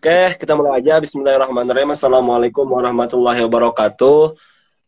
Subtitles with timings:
[0.00, 0.96] Oke, kita mulai aja.
[0.96, 1.92] Bismillahirrahmanirrahim.
[1.92, 4.32] Assalamualaikum warahmatullahi wabarakatuh.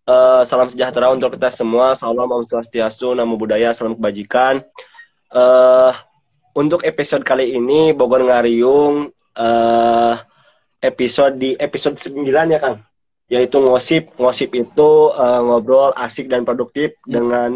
[0.08, 1.92] Uh, salam sejahtera untuk kita semua.
[1.92, 4.64] Salam Om Swastiastu, Namo Buddhaya, salam kebajikan.
[5.28, 5.92] Uh,
[6.56, 10.16] untuk episode kali ini Bogor Ngariung uh,
[10.80, 12.16] episode di episode 9
[12.48, 12.80] ya Kang.
[13.28, 14.16] Yaitu ngosip.
[14.16, 17.12] Ngosip itu uh, ngobrol asik dan produktif hmm.
[17.12, 17.50] dengan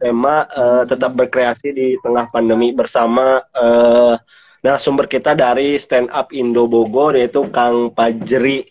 [0.00, 4.16] tema uh, tetap berkreasi di tengah pandemi bersama uh,
[4.64, 8.64] narasumber kita dari stand up Indo Bogor yaitu Kang Pajri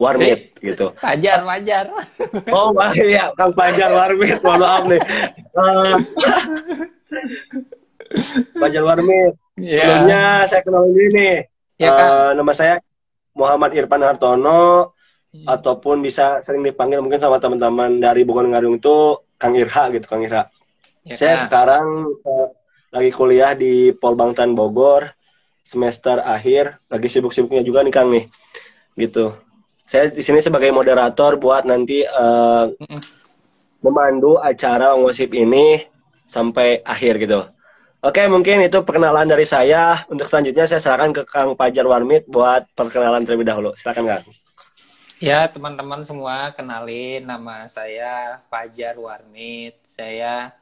[0.00, 0.96] Warmit gitu.
[0.96, 1.92] Pajar, Pajar.
[2.52, 5.00] Oh iya, Kang Pajar Warmit, mohon maaf nih.
[5.52, 5.96] Uh,
[8.56, 9.36] Pajar Warmit.
[9.56, 10.04] Yeah.
[10.04, 11.36] Sebelumnya saya kenal ini nih.
[11.76, 12.80] Ya, uh, nama saya
[13.36, 14.96] Muhammad Irfan Hartono
[15.32, 15.44] hmm.
[15.44, 20.24] ataupun bisa sering dipanggil mungkin sama teman-teman dari Bogor Ngarung itu Kang Irha gitu, Kang
[20.24, 20.48] Irha.
[21.04, 22.48] Ya, saya sekarang uh,
[22.92, 25.15] lagi kuliah di Polbangtan Bogor
[25.66, 28.30] semester akhir lagi sibuk-sibuknya juga nih Kang nih.
[28.94, 29.34] Gitu.
[29.82, 32.70] Saya di sini sebagai moderator buat nanti uh,
[33.82, 35.82] memandu acara ngosip ini
[36.22, 37.42] sampai akhir gitu.
[38.06, 40.06] Oke mungkin itu perkenalan dari saya.
[40.06, 43.74] Untuk selanjutnya saya serahkan ke Kang Pajar Warmit buat perkenalan terlebih dahulu.
[43.74, 44.26] Silakan Kang.
[45.16, 49.80] Ya, teman-teman semua, kenalin nama saya Fajar Warmit.
[49.80, 50.52] Saya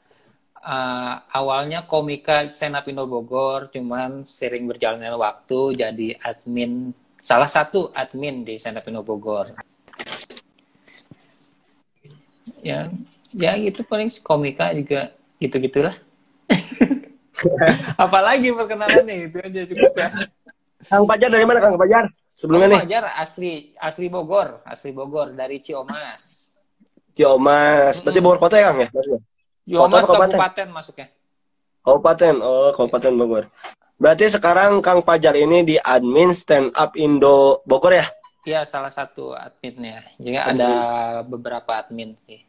[0.64, 6.90] uh, awalnya komika Senap Indo Bogor, cuman sering berjalannya waktu jadi admin
[7.20, 9.52] salah satu admin di Senap Indo Bogor.
[12.64, 12.88] Ya,
[13.36, 15.94] ya gitu paling komika juga gitu-gitulah.
[18.04, 20.08] Apalagi perkenalannya itu aja cukup ya.
[20.84, 22.08] Kang Pajar dari mana Kang Pajar?
[22.32, 22.80] Sebelumnya Kang nih.
[22.88, 26.48] Pajar asli asli Bogor, asli Bogor dari Ciomas.
[27.12, 28.88] Ciomas, berarti Bogor kota ya Kang ya?
[28.88, 29.33] Maksudnya?
[29.64, 30.36] Yomas kabupaten.
[30.36, 31.08] kabupaten masuknya.
[31.84, 33.44] Kabupaten, oh Kabupaten Bogor.
[34.00, 38.06] Berarti sekarang Kang Pajar ini di admin stand up Indo Bogor ya?
[38.44, 40.04] Iya, salah satu adminnya.
[40.20, 40.50] Jadi hmm.
[40.56, 40.72] ada
[41.24, 42.40] beberapa admin sih.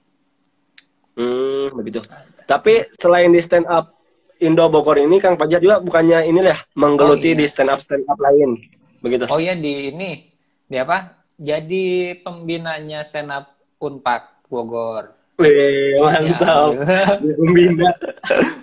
[1.15, 2.03] Hmm, begitu.
[2.43, 3.95] Tapi selain di stand up
[4.43, 7.39] Indo Bogor ini Kang Pajar juga bukannya ini lah menggeluti oh, iya.
[7.39, 8.59] di stand up stand up lain.
[8.99, 9.31] Begitu.
[9.31, 10.31] Oh iya di ini.
[10.67, 11.23] Di apa?
[11.39, 15.14] Jadi pembinanya stand up Unpak Bogor.
[15.35, 16.79] Wih, mantap.
[16.79, 17.19] Ya.
[17.51, 17.91] Bina.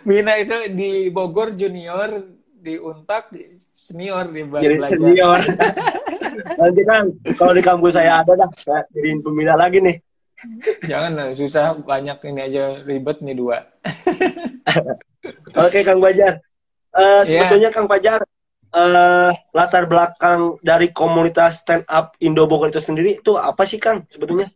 [0.09, 2.25] Bina itu di Bogor junior,
[2.63, 3.35] di Untak
[3.77, 4.97] senior di Jadi belajar.
[4.97, 5.41] senior.
[6.61, 7.05] Nanti kan
[7.37, 9.97] kalau di kampus saya ada dah, saya jadiin pembina lagi nih.
[10.89, 13.63] Jangan susah banyak ini aja ribet nih dua.
[15.55, 16.41] Oke Kang Bajar.
[16.93, 17.75] Uh, sebetulnya yeah.
[17.75, 18.21] Kang Bajar
[18.73, 24.09] uh, latar belakang dari komunitas stand up Indo Bogor itu sendiri itu apa sih Kang
[24.09, 24.49] sebetulnya?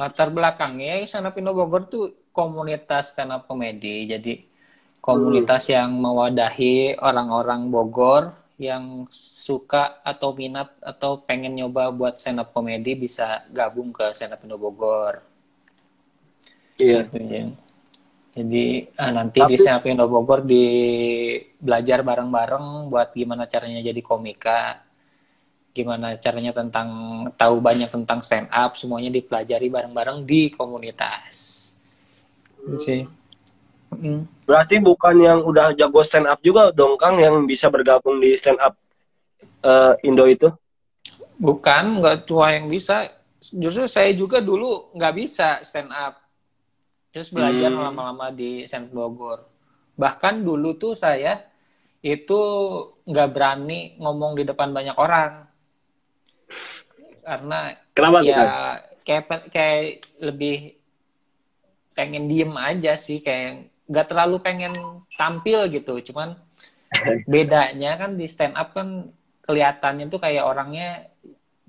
[0.00, 4.08] Latar belakangnya Stand Up Indo Bogor tuh komunitas stand up komedi.
[4.08, 4.40] Jadi
[5.04, 5.72] komunitas hmm.
[5.76, 12.96] yang mewadahi orang-orang Bogor yang suka atau minat atau pengen nyoba buat stand up komedi
[12.96, 15.20] bisa gabung ke stand up Indo Bogor.
[16.80, 17.04] Iya.
[17.04, 17.44] Gitu, ya.
[18.30, 18.64] Jadi
[18.96, 19.52] ah, nanti Tapi...
[19.52, 20.64] di stand up Indo Bogor di
[21.60, 24.80] belajar bareng-bareng buat gimana caranya jadi komika
[25.70, 26.88] gimana caranya tentang
[27.38, 31.66] tahu banyak tentang stand up semuanya dipelajari bareng-bareng di komunitas.
[32.60, 32.76] Hmm.
[32.76, 33.02] sih.
[33.90, 34.22] Hmm.
[34.46, 38.62] berarti bukan yang udah jago stand up juga dong kang yang bisa bergabung di stand
[38.62, 38.78] up
[39.66, 40.46] uh, Indo itu?
[41.34, 43.10] Bukan nggak tua yang bisa.
[43.40, 46.22] Justru saya juga dulu nggak bisa stand up
[47.10, 47.82] terus belajar hmm.
[47.82, 49.42] lama-lama di stand Bogor.
[49.98, 51.42] Bahkan dulu tuh saya
[52.00, 52.40] itu
[53.10, 55.49] nggak berani ngomong di depan banyak orang
[57.30, 57.58] karena
[57.94, 58.42] Kenapa ya kita?
[59.06, 59.24] kayak
[59.54, 59.82] kayak
[60.18, 60.58] lebih
[61.94, 64.74] pengen diem aja sih kayak nggak terlalu pengen
[65.14, 66.34] tampil gitu cuman
[67.30, 69.14] bedanya kan di stand up kan
[69.46, 71.06] kelihatannya tuh kayak orangnya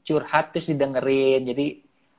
[0.01, 1.67] curhat terus didengerin jadi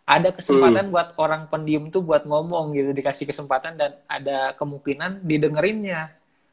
[0.07, 0.95] ada kesempatan hmm.
[0.95, 6.11] buat orang pendiam tuh buat ngomong gitu dikasih kesempatan dan ada kemungkinan didengerinnya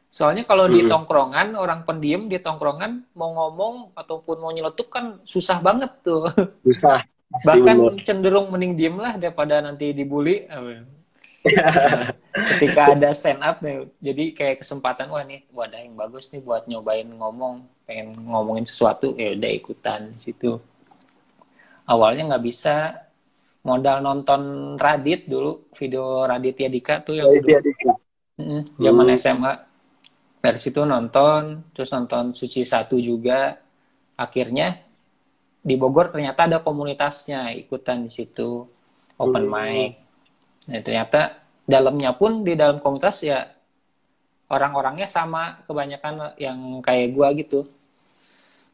[0.09, 0.73] Soalnya kalau hmm.
[0.73, 6.25] di tongkrongan, orang pendiam di tongkrongan mau ngomong ataupun mau nyeletuk kan susah banget tuh.
[6.65, 7.06] Susah.
[7.29, 8.01] Bahkan bener.
[8.01, 10.50] cenderung mending diem lah daripada nanti dibully.
[10.50, 10.89] Nah,
[12.57, 16.65] ketika ada stand up nih, jadi kayak kesempatan wah nih wadah yang bagus nih buat
[16.65, 20.57] nyobain ngomong, pengen ngomongin sesuatu ya udah ikutan situ.
[21.85, 22.97] Awalnya nggak bisa
[23.61, 27.94] modal nonton Radit dulu, video Raditya Dika tuh yang Raditya Dika.
[28.79, 29.19] zaman hmm.
[29.19, 29.69] SMA
[30.39, 33.59] dari situ nonton terus nonton suci satu juga.
[34.19, 34.80] Akhirnya
[35.59, 38.63] di Bogor ternyata ada komunitasnya ikutan di situ
[39.19, 39.51] open hmm.
[39.51, 39.91] mic.
[40.71, 41.21] Nah ternyata
[41.68, 43.47] dalamnya pun di dalam komunitas ya
[44.50, 47.68] orang-orangnya sama kebanyakan yang kayak gua gitu.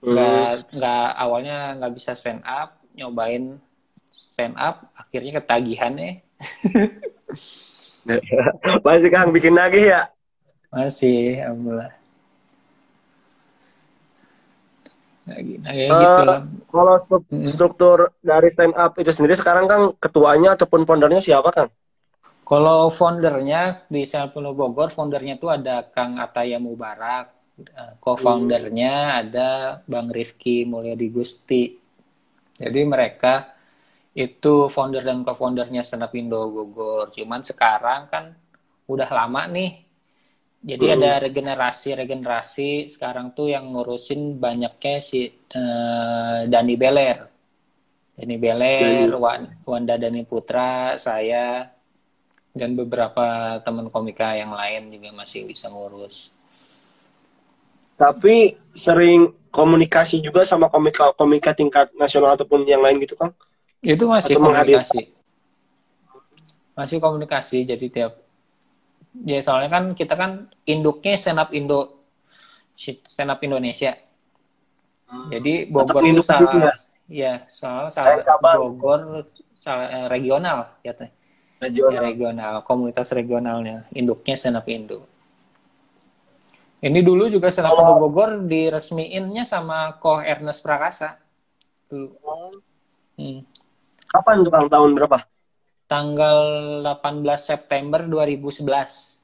[0.05, 0.65] Nggak hmm.
[0.77, 3.57] nggak awalnya nggak bisa stand up nyobain
[4.07, 6.11] stand up akhirnya ketagihan ya.
[8.85, 10.14] Masih kang bikin lagi ya
[10.75, 11.95] masih alhamdulillah
[15.25, 16.39] lagi nah, uh, gitu lah.
[16.69, 16.95] kalau
[17.47, 18.15] struktur hmm.
[18.21, 21.67] dari stand up itu sendiri sekarang kan ketuanya ataupun foundernya siapa kan
[22.45, 29.19] kalau foundernya di Selpuno Bogor foundernya tuh ada Kang Ataya Mubarak eh, co-foundernya hmm.
[29.23, 29.49] ada
[29.87, 31.71] Bang Rifki Mulyadi Gusti
[32.51, 33.55] jadi mereka
[34.11, 38.35] itu founder dan co-foundernya Up Indo Bogor cuman sekarang kan
[38.85, 39.84] udah lama nih
[40.65, 40.95] jadi hmm.
[40.97, 47.21] ada regenerasi-regenerasi sekarang tuh yang ngurusin banyaknya si uh, Dani Beler.
[48.17, 49.21] Dani Beler, hmm.
[49.21, 51.69] Wan, Wanda Dani Putra, saya
[52.57, 56.33] dan beberapa teman komika yang lain juga masih bisa ngurus.
[57.93, 63.37] Tapi sering komunikasi juga sama komika-komika tingkat nasional ataupun yang lain gitu, Kang?
[63.85, 65.13] Itu masih Atau komunikasi.
[66.73, 68.24] Masih komunikasi, jadi tiap
[69.23, 72.03] ya soalnya kan kita kan induknya stand up Indo
[72.75, 73.95] stand up Indonesia.
[75.05, 75.29] Hmm.
[75.29, 76.73] jadi Bogor itu salah
[77.05, 81.13] ya, soalnya salah Bogor salah eh, regional ya teh.
[81.61, 81.93] Regional.
[81.95, 85.07] Ya, regional komunitas regionalnya induknya stand up Indo.
[86.83, 91.21] Ini dulu juga stand up Indo Bogor diresmiinnya sama Ko Ernest Prakasa.
[91.87, 92.11] Dulu.
[93.15, 93.47] Hmm.
[94.11, 95.23] kapan tuh tahun berapa
[95.85, 96.37] tanggal
[96.81, 99.21] 18 September 2011.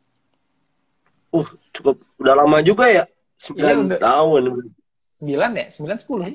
[1.32, 3.04] Uh, cukup udah lama juga ya.
[3.42, 4.00] 9 iya, udah.
[4.00, 4.42] tahun.
[5.22, 5.66] 9 ya?
[5.74, 6.32] 9 10 ya?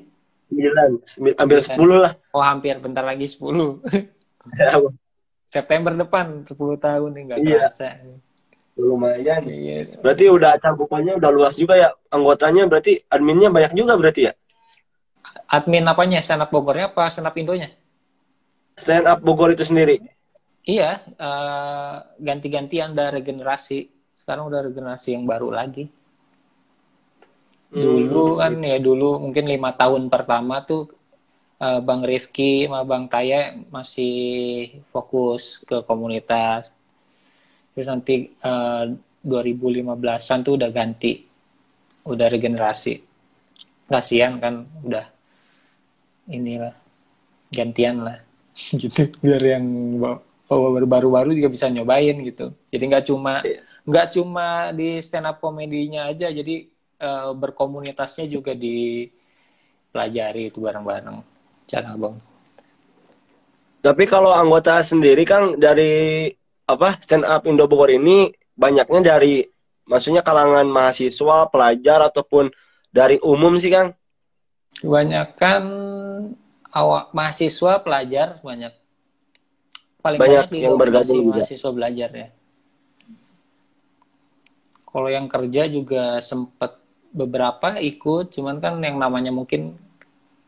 [0.46, 2.12] 9, hampir 10 lah.
[2.34, 3.42] Oh, hampir bentar lagi 10.
[5.50, 7.58] September depan 10 tahun nih enggak iya.
[7.66, 7.88] kerasa.
[8.76, 9.42] Lumayan.
[9.48, 9.98] Iya.
[10.04, 11.88] Berarti udah cangkupannya udah luas juga ya.
[12.12, 14.32] Anggotanya berarti adminnya banyak juga berarti ya?
[15.48, 16.20] Admin apanya?
[16.20, 17.72] Stand up Bogornya apa stand up Indonya?
[18.76, 20.15] Stand up Bogor itu sendiri.
[20.66, 23.86] Iya, uh, ganti-gantian udah regenerasi.
[24.18, 25.86] Sekarang udah regenerasi yang baru lagi.
[27.70, 30.90] Hmm, dulu kan ya dulu mungkin lima tahun pertama tuh
[31.62, 36.74] uh, Bang Rifki sama Bang Taya masih fokus ke komunitas.
[37.70, 38.90] Terus nanti uh,
[39.22, 41.22] 2015-an tuh udah ganti,
[42.10, 42.94] udah regenerasi.
[43.86, 45.06] Kasihan kan udah
[46.26, 46.74] inilah
[47.54, 48.18] gantian lah
[48.82, 49.64] gitu biar yang
[50.46, 52.54] baru-baru juga bisa nyobain gitu.
[52.70, 53.60] Jadi nggak cuma iya.
[53.86, 56.70] nggak cuma di stand up komedinya aja jadi
[57.02, 61.18] uh, berkomunitasnya juga dipelajari itu bareng-bareng.
[61.66, 62.14] Cara bang.
[63.82, 66.30] Tapi kalau anggota sendiri kan dari
[66.66, 69.46] apa stand up Indo Bogor ini banyaknya dari
[69.86, 72.50] maksudnya kalangan mahasiswa pelajar ataupun
[72.90, 73.94] dari umum sih kang?
[74.78, 75.62] Kebanyakan
[76.74, 78.74] awak mahasiswa pelajar banyak
[80.06, 81.42] paling banyak, banyak yang bergabung juga.
[81.42, 82.28] mahasiswa belajar ya.
[84.86, 86.78] Kalau yang kerja juga sempat
[87.10, 89.74] beberapa ikut, cuman kan yang namanya mungkin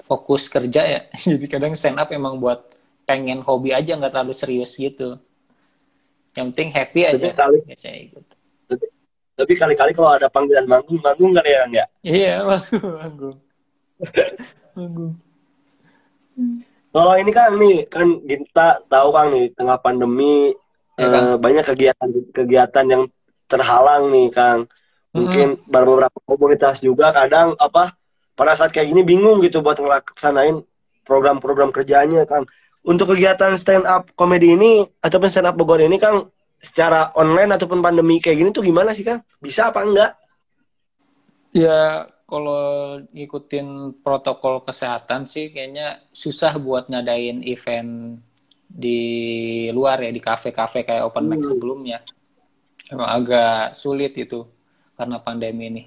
[0.06, 1.00] fokus kerja ya.
[1.34, 5.18] Jadi kadang stand up emang buat pengen hobi aja nggak terlalu serius gitu.
[6.38, 7.18] Yang penting happy aja.
[7.18, 8.24] Tapi kali, biasanya ikut.
[8.68, 8.86] Tapi,
[9.34, 11.88] tapi kali-kali kalau ada panggilan manggung, manggung kan ya enggak?
[12.06, 13.36] Iya, manggung, manggung.
[14.78, 15.12] manggung.
[16.98, 20.50] Kalau ini kan nih kan kita tahu kan nih tengah pandemi
[20.98, 21.22] ya, kan?
[21.22, 23.02] eh, banyak kegiatan-kegiatan yang
[23.46, 24.66] terhalang nih Kang.
[25.14, 25.70] Mungkin hmm.
[25.70, 27.94] beberapa komunitas juga kadang apa
[28.34, 30.66] pada saat kayak gini bingung gitu buat ngelaksanain
[31.06, 32.50] program-program kerjanya Kang.
[32.82, 37.78] Untuk kegiatan stand up komedi ini ataupun stand up Bogor ini Kang secara online ataupun
[37.78, 39.22] pandemi kayak gini tuh gimana sih Kang?
[39.38, 40.18] Bisa apa enggak?
[41.54, 48.20] Ya kalau ngikutin protokol kesehatan sih kayaknya susah buat ngadain event
[48.68, 49.00] di
[49.72, 51.48] luar ya di kafe-kafe kayak open mic hmm.
[51.48, 51.98] sebelumnya.
[52.92, 54.44] Emang agak sulit itu
[54.92, 55.84] karena pandemi ini.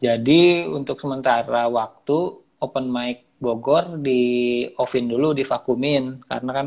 [0.00, 2.16] Jadi untuk sementara waktu
[2.64, 6.66] open mic Bogor di offin dulu divakumin karena kan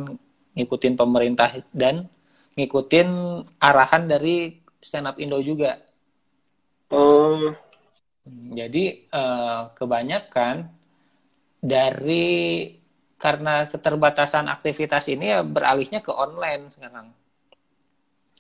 [0.55, 2.05] ngikutin pemerintah dan
[2.55, 3.09] ngikutin
[3.57, 5.75] arahan dari stand up Indo juga.
[6.93, 7.70] Oh.
[8.29, 10.69] Jadi uh, kebanyakan
[11.57, 12.69] dari
[13.17, 17.07] karena keterbatasan aktivitas ini ya beralihnya ke online sekarang.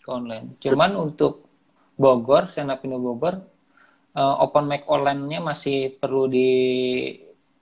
[0.01, 0.57] Ke online.
[0.61, 1.49] Cuman untuk
[1.97, 3.41] Bogor, Senapindo Bogor,
[4.17, 6.49] uh, open mic online-nya masih perlu di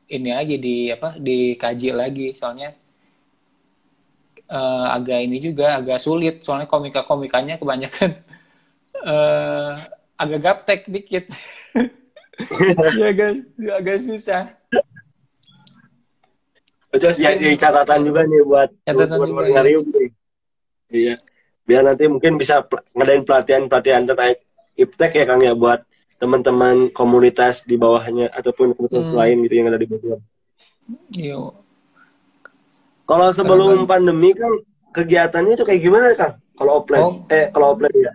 [0.09, 2.73] ini lagi di apa dikaji lagi soalnya
[4.49, 8.17] uh, agak ini juga agak sulit soalnya komika-komikanya kebanyakan
[9.05, 9.77] uh,
[10.21, 11.29] agak gaptek dikit.
[12.99, 13.29] ya agak
[13.79, 14.55] agak susah
[16.89, 19.61] terus ya, jadi catatan juga nih buat catatan buat ya.
[19.61, 20.09] nih
[20.89, 21.15] iya
[21.69, 22.65] biar nanti mungkin bisa
[22.97, 24.41] ngadain pelatihan pelatihan terkait
[24.73, 25.85] iptek ya kang ya buat
[26.19, 29.15] teman-teman komunitas di bawahnya ataupun komunitas hmm.
[29.15, 30.19] lain gitu yang ada di Bogor.
[31.15, 31.55] Iya.
[33.07, 34.51] Kalau sebelum pandemi kan
[34.91, 36.33] kegiatannya itu kayak gimana kang?
[36.59, 38.11] Kalau offline, oh, eh kalau offline ya?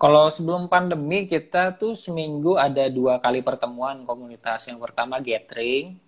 [0.00, 4.64] Kalau sebelum pandemi kita tuh seminggu ada dua kali pertemuan komunitas.
[4.64, 6.00] Yang pertama gathering,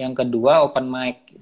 [0.00, 1.36] yang kedua open mic.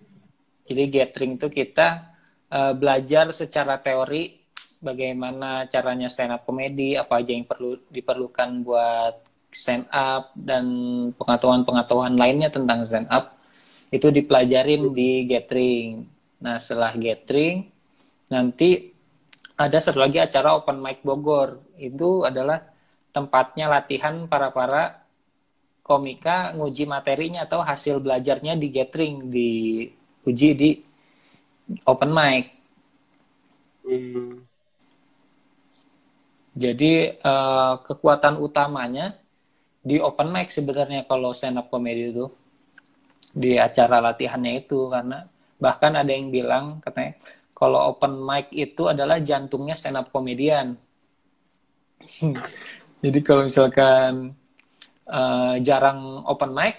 [0.67, 2.19] Jadi gathering itu kita
[2.51, 4.43] uh, belajar secara teori
[4.83, 9.15] bagaimana caranya stand up komedi, apa aja yang perlu diperlukan buat
[9.55, 10.67] stand up dan
[11.15, 13.39] pengetahuan-pengetahuan lainnya tentang stand up
[13.95, 16.11] itu dipelajarin di gathering.
[16.43, 17.71] Nah, setelah gathering
[18.35, 18.98] nanti
[19.59, 21.59] ada satu lagi acara open mic Bogor.
[21.75, 22.63] Itu adalah
[23.11, 25.03] tempatnya latihan para para
[25.83, 29.51] komika nguji materinya atau hasil belajarnya di gathering, di
[30.23, 30.71] uji di
[31.83, 32.45] open mic.
[33.83, 34.47] Hmm.
[36.59, 39.19] Jadi uh, kekuatan utamanya
[39.83, 42.31] di open mic sebenarnya kalau stand up comedy itu
[43.35, 45.27] di acara latihannya itu karena
[45.59, 47.19] bahkan ada yang bilang katanya
[47.59, 50.79] kalau open mic itu adalah jantungnya stand up komedian.
[53.03, 54.31] Jadi kalau misalkan
[55.11, 56.79] uh, jarang open mic,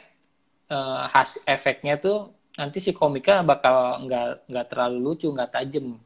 [0.72, 6.00] uh, has efeknya tuh nanti si komika bakal nggak nggak terlalu lucu, nggak tajem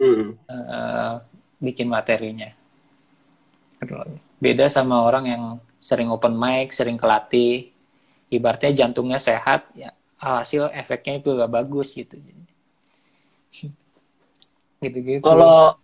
[0.00, 0.28] mm.
[0.48, 1.20] uh,
[1.60, 2.48] bikin materinya.
[4.40, 5.44] Beda sama orang yang
[5.84, 7.68] sering open mic, sering kelatih,
[8.32, 12.14] ibaratnya jantungnya sehat, ya hasil efeknya itu gak bagus gitu
[14.82, 15.22] gitu-gitu.
[15.22, 15.76] Kalau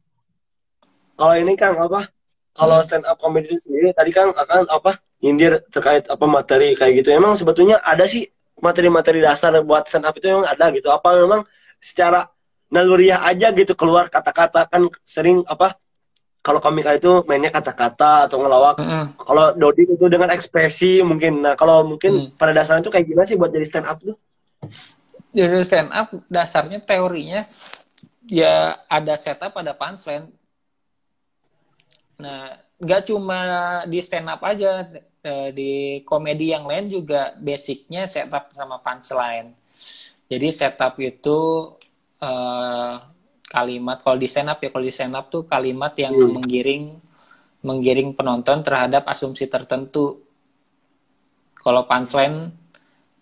[1.19, 2.11] kalau ini kan apa?
[2.59, 2.87] Kalau hmm.
[2.87, 4.99] stand up comedy sendiri tadi kan akan apa?
[5.23, 7.15] Nyindir terkait apa materi kayak gitu.
[7.15, 8.27] Emang sebetulnya ada sih
[8.59, 10.91] materi-materi dasar buat stand up itu memang ada gitu.
[10.91, 11.47] Apa memang
[11.79, 12.27] secara
[12.69, 15.79] naluriah aja gitu keluar kata-kata kan sering apa?
[16.39, 18.79] Kalau komika itu mainnya kata-kata atau ngelawak.
[18.79, 21.43] Mm Kalau Dodi itu dengan ekspresi mungkin.
[21.43, 22.39] Nah kalau mungkin mm.
[22.39, 24.17] pada dasarnya itu kayak gimana sih buat jadi stand up tuh?
[25.39, 27.47] Jadi stand up dasarnya teorinya
[28.27, 30.27] ya ada setup ada punchline.
[32.19, 33.41] Nah nggak cuma
[33.87, 34.83] di stand up aja
[35.23, 39.55] eh, di komedi yang lain juga basicnya setup sama punchline.
[40.27, 41.39] Jadi setup itu
[42.21, 42.95] uh,
[43.47, 46.35] kalimat kalau di stand up ya kalau di stand up tuh kalimat yang hmm.
[46.35, 46.85] menggiring
[47.63, 50.19] menggiring penonton terhadap asumsi tertentu.
[51.55, 52.58] Kalau punchline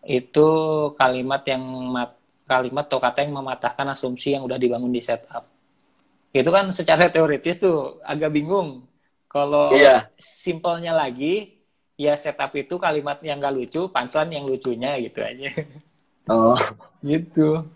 [0.06, 0.48] itu
[0.94, 2.14] kalimat yang mat,
[2.46, 5.42] kalimat atau kata yang mematahkan asumsi yang udah dibangun di setup.
[6.30, 8.86] Itu kan secara teoritis tuh agak bingung.
[9.26, 10.06] Kalau iya.
[10.14, 11.58] simpelnya lagi,
[11.98, 15.50] ya setup itu kalimat yang gak lucu, punchline yang lucunya gitu aja.
[16.30, 16.54] Oh.
[17.02, 17.66] gitu.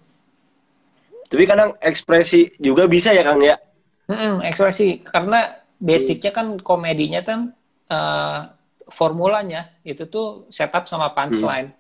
[1.27, 3.59] Tapi kadang ekspresi juga bisa ya Kang ya?
[4.07, 5.03] Hmm, ekspresi.
[5.03, 5.51] Karena
[5.83, 7.55] basicnya kan komedinya kan
[7.91, 8.51] uh,
[8.91, 11.75] formulanya itu tuh setup sama punchline.
[11.75, 11.80] Hmm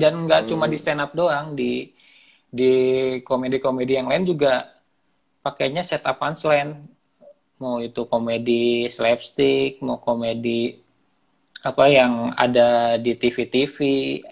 [0.00, 0.50] dan nggak hmm.
[0.50, 1.92] cuma di stand up doang di
[2.50, 2.72] di
[3.22, 4.66] komedi-komedi yang lain juga
[5.44, 6.88] pakainya setup punchline
[7.60, 10.80] mau itu komedi slapstick mau komedi
[11.60, 13.76] apa yang ada di TV-TV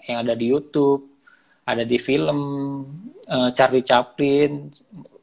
[0.09, 1.05] yang ada di YouTube
[1.63, 2.39] ada di film
[3.29, 4.73] uh, Charlie Chaplin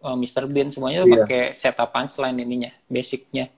[0.06, 1.26] uh, eh, Mr Bean semuanya iya.
[1.26, 3.50] pakai setup punchline ininya basicnya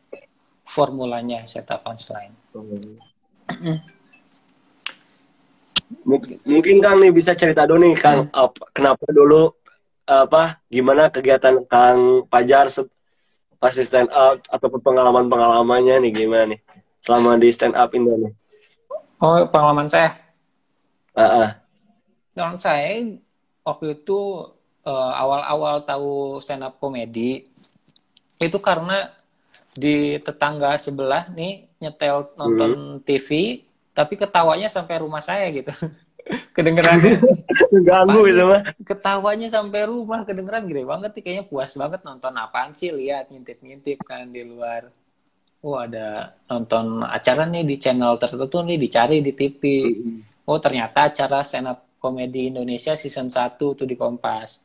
[0.65, 3.98] formulanya setup punchline hmm
[6.45, 8.35] mungkin Kang nih bisa cerita dulu nih Kang hmm.
[8.37, 9.53] apa, kenapa dulu
[10.09, 12.73] apa gimana kegiatan Kang Pajar
[13.59, 16.61] pas di stand up ataupun pengalaman pengalamannya nih gimana nih
[17.03, 18.33] selama di stand up ini nih
[19.21, 20.17] oh pengalaman saya
[21.13, 21.49] uh -uh.
[22.33, 23.19] pengalaman saya
[23.67, 24.49] waktu itu
[24.87, 27.45] uh, awal-awal tahu stand up komedi
[28.39, 29.11] itu karena
[29.75, 33.03] di tetangga sebelah nih nyetel nonton hmm.
[33.05, 33.61] TV
[33.99, 35.75] tapi ketawanya sampai rumah saya gitu.
[36.55, 37.03] Kedengeran.
[37.83, 42.77] Ganggu itu mah ketawanya sampai rumah kedengeran gede banget nih kayaknya puas banget nonton apaan
[42.77, 42.95] sih?
[42.95, 44.93] Lihat ngintip-ngintip kan di luar.
[45.65, 49.63] Oh ada nonton acara nih di channel tertentu nih dicari di TV
[50.47, 54.63] oh ternyata acara stand up komedi Indonesia season 1 tuh di Kompas.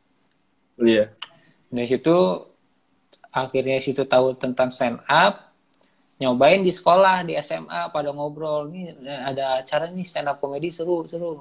[0.78, 1.10] Iya.
[1.10, 1.74] Yeah.
[1.74, 2.18] dari situ
[3.34, 5.53] akhirnya situ tahu tentang stand up
[6.24, 8.72] nyobain di sekolah di SMA pada ngobrol.
[8.72, 11.36] Nih ada acara nih stand up comedy seru seru.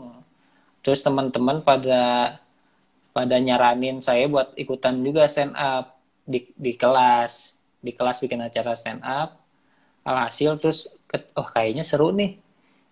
[0.82, 2.36] Terus teman-teman pada
[3.14, 5.94] pada nyaranin saya buat ikutan juga stand up.
[6.26, 9.38] Di di kelas di kelas bikin acara stand up.
[10.02, 10.90] Alhasil terus
[11.38, 12.42] oh kayaknya seru nih.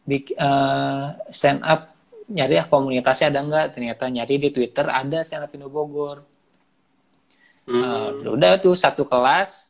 [0.07, 1.95] Big, uh, stand up
[2.31, 3.67] nyari ya komunitasnya ada nggak?
[3.75, 6.23] Ternyata nyari di Twitter ada stand up Indo Bogor.
[7.71, 7.83] Hmm.
[8.27, 9.70] uh, udah tuh satu kelas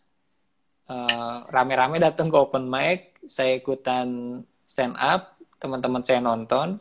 [0.90, 6.80] uh, rame-rame datang ke open mic saya ikutan stand up teman-teman saya nonton.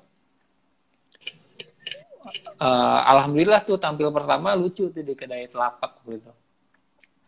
[2.60, 6.32] Uh, alhamdulillah tuh tampil pertama lucu tuh di kedai telapak gitu.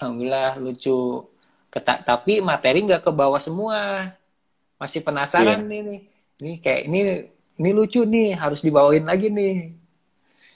[0.01, 1.27] Alhamdulillah lucu
[1.71, 4.11] Keta tapi materi nggak ke bawah semua.
[4.75, 5.69] Masih penasaran yeah.
[5.69, 5.99] nih nih
[6.41, 6.99] ini kayak ini
[7.61, 9.77] ini lucu nih harus dibawain lagi nih.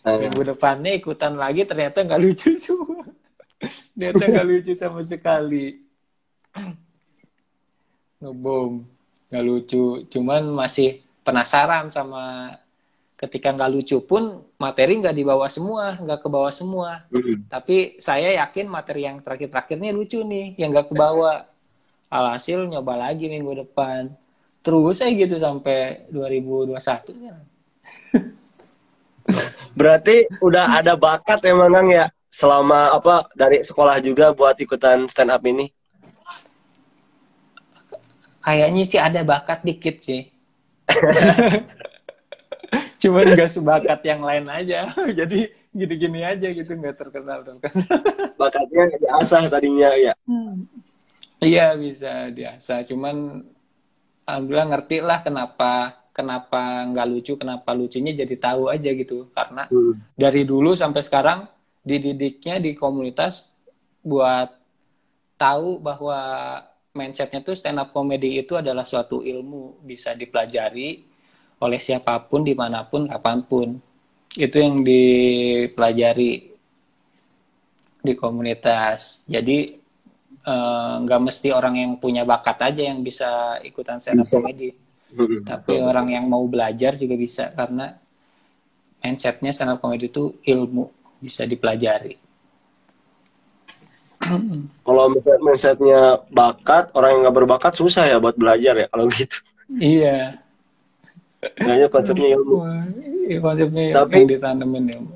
[0.05, 0.21] Uh.
[0.21, 3.07] minggu depannya ikutan lagi ternyata nggak lucu semua.
[3.95, 5.84] Ternyata nggak lucu sama sekali
[8.21, 8.83] ngebom.
[9.29, 9.85] Nggak lucu.
[10.09, 12.55] Cuman masih penasaran sama
[13.15, 17.07] ketika nggak lucu pun materi nggak dibawa semua nggak ke bawah semua.
[17.09, 17.47] Mm.
[17.47, 21.47] tapi saya yakin materi yang terakhir-terakhirnya lucu nih yang nggak ke bawah
[22.11, 24.11] alhasil nyoba lagi minggu depan.
[24.59, 26.75] Terus saya gitu sampai 2021
[27.23, 27.35] ya.
[29.77, 32.05] berarti udah ada bakat emang Kang ya?
[32.29, 35.71] Selama apa dari sekolah juga buat ikutan stand up ini
[38.45, 40.29] kayaknya sih ada bakat dikit sih.
[43.01, 44.93] Cuman nggak sebakat yang lain aja.
[45.19, 47.97] Jadi gini-gini aja gitu nggak terkenal terkenal.
[48.41, 50.13] Bakatnya diasah tadinya ya?
[50.29, 50.69] Hmm.
[51.41, 52.85] iya bisa diasah.
[52.85, 53.41] Cuman
[54.29, 59.33] alhamdulillah ngerti lah kenapa kenapa nggak lucu kenapa lucunya jadi tahu aja gitu.
[59.33, 60.13] Karena hmm.
[60.13, 61.49] dari dulu sampai sekarang
[61.85, 63.45] dididiknya di komunitas
[64.01, 64.49] buat
[65.37, 66.17] tahu bahwa
[66.95, 71.03] mindsetnya tuh stand up comedy itu adalah suatu ilmu bisa dipelajari
[71.59, 73.69] oleh siapa pun di mana pun kapan pun.
[74.35, 76.31] Itu yang dipelajari
[77.99, 79.23] di komunitas.
[79.27, 79.57] Jadi
[80.43, 84.71] eh, nggak uh, mesti orang yang punya bakat aja yang bisa ikutan stand up comedy.
[85.43, 87.95] Tapi orang yang mau belajar juga bisa karena
[89.03, 90.91] mindsetnya stand up comedy itu ilmu
[91.23, 92.24] bisa dipelajari
[94.85, 99.37] kalau mindset mindsetnya bakat orang yang nggak berbakat susah ya buat belajar ya kalau gitu
[99.77, 100.45] iya
[101.53, 102.57] Kayaknya konsepnya ilmu.
[103.29, 105.15] Iya, konsepnya Tapi, yang ditanemin ilmu.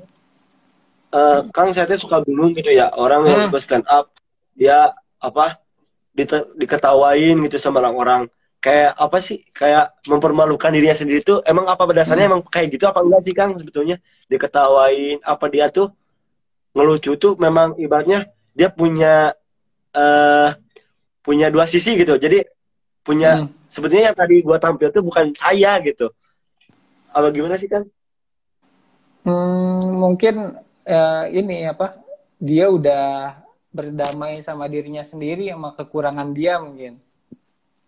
[1.10, 3.50] Uh, Kang saya suka bingung gitu ya orang hmm.
[3.50, 4.14] yang stand up
[4.54, 5.58] dia apa
[6.14, 6.22] di,
[6.54, 8.30] diketawain gitu sama orang-orang
[8.62, 12.32] kayak apa sih kayak mempermalukan dirinya sendiri tuh emang apa berdasarnya hmm.
[12.38, 13.98] emang kayak gitu apa enggak sih Kang sebetulnya
[14.30, 15.90] diketawain apa dia tuh
[16.78, 19.34] ngelucu tuh memang ibaratnya dia punya
[19.94, 20.50] uh,
[21.20, 22.44] punya dua sisi gitu jadi
[23.00, 23.70] punya hmm.
[23.70, 26.10] sebetulnya yang tadi gua tampil tuh bukan saya gitu
[27.10, 27.82] apa gimana sih kan?
[29.26, 31.98] Hmm, mungkin uh, ini apa?
[32.40, 33.36] Dia udah
[33.70, 36.96] berdamai sama dirinya sendiri sama kekurangan dia mungkin.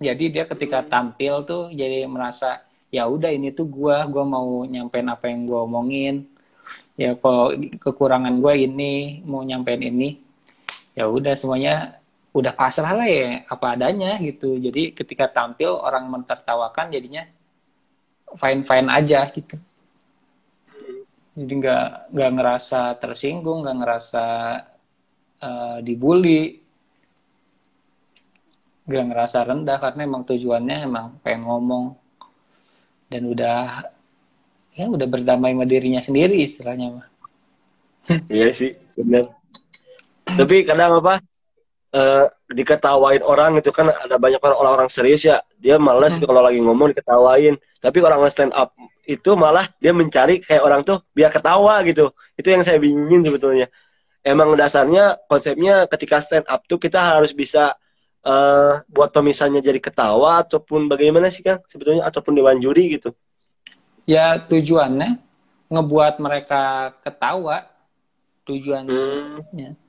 [0.02, 5.08] Jadi dia ketika tampil tuh jadi merasa ya udah ini tuh gua, gua mau nyampein
[5.08, 6.26] apa yang gua omongin.
[6.98, 10.20] Ya kalau kekurangan gua ini mau nyampein ini,
[10.92, 12.02] ya udah semuanya
[12.32, 14.56] udah pasrah lah ya apa adanya gitu.
[14.56, 17.28] Jadi ketika tampil orang mentertawakan jadinya
[18.40, 19.56] fine fine aja gitu.
[21.32, 24.24] Jadi nggak nggak ngerasa tersinggung nggak ngerasa
[25.44, 26.60] uh, dibully.
[28.88, 31.84] Nggak ngerasa rendah karena emang tujuannya emang pengen ngomong.
[33.12, 33.84] Dan udah
[34.72, 37.06] ya udah berdamai sama dirinya sendiri istilahnya mah.
[38.32, 39.41] Iya sih benar
[40.38, 41.20] tapi kadang apa
[41.92, 45.44] uh, diketawain orang itu kan ada banyak orang-orang serius ya.
[45.60, 46.24] Dia males hmm.
[46.24, 47.56] kalau lagi ngomong diketawain.
[47.78, 52.10] Tapi orang stand up itu malah dia mencari kayak orang tuh biar ketawa gitu.
[52.34, 53.66] Itu yang saya bingungin sebetulnya.
[54.22, 57.74] Emang dasarnya konsepnya ketika stand up tuh kita harus bisa
[58.22, 62.06] uh, buat pemisahnya jadi ketawa ataupun bagaimana sih kang sebetulnya?
[62.06, 63.10] Ataupun dewan juri gitu.
[64.06, 65.18] Ya tujuannya
[65.70, 67.66] ngebuat mereka ketawa.
[68.42, 69.81] Tujuan hmm.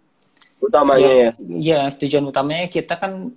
[0.64, 1.32] Utamanya ya, ya?
[1.60, 3.36] Ya tujuan utamanya kita kan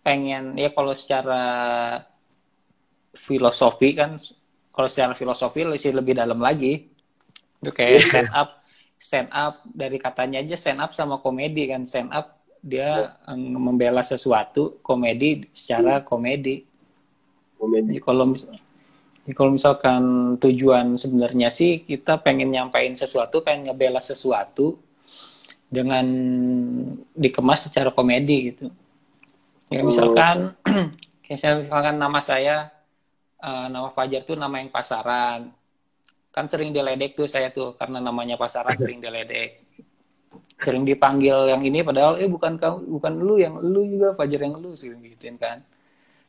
[0.00, 1.42] pengen ya kalau secara
[3.16, 4.16] filosofi kan
[4.72, 6.88] kalau secara filosofi lebih lebih dalam lagi.
[7.60, 8.04] Itu kayak yeah.
[8.08, 8.48] stand up
[8.96, 11.84] stand up dari katanya aja stand up sama komedi kan.
[11.84, 13.36] Stand up dia yeah.
[13.36, 16.64] membela sesuatu komedi secara komedi.
[17.56, 17.96] Komedi.
[18.00, 18.36] Kalau
[19.34, 24.85] kalau misalkan tujuan sebenarnya sih kita pengen nyampain sesuatu pengen ngebela sesuatu
[25.66, 26.06] dengan
[27.12, 28.66] dikemas secara komedi gitu
[29.70, 30.88] ya misalkan oh.
[31.26, 32.76] kayak misalkan nama saya
[33.42, 35.50] uh, nama Fajar tuh nama yang pasaran.
[36.34, 39.64] Kan sering diledek tuh saya tuh karena namanya pasaran sering diledek.
[40.56, 44.56] Sering dipanggil yang ini padahal eh bukan kamu bukan lu yang lu juga Fajar yang
[44.56, 45.60] lu sering gituin kan.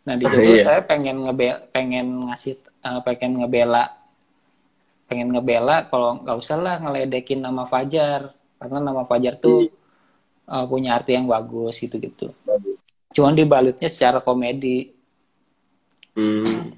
[0.08, 0.64] Nah di situ iya.
[0.64, 3.92] saya pengen ngebe pengen ngasih uh, pengen ngebela
[5.08, 9.70] pengen ngebela kalau nggak usah lah ngeledekin nama Fajar karena nama Fajar tuh
[10.50, 12.34] uh, punya arti yang bagus gitu gitu.
[12.44, 12.98] Bagus.
[13.14, 14.94] Cuman dibalutnya secara komedi.
[16.18, 16.74] Hmm.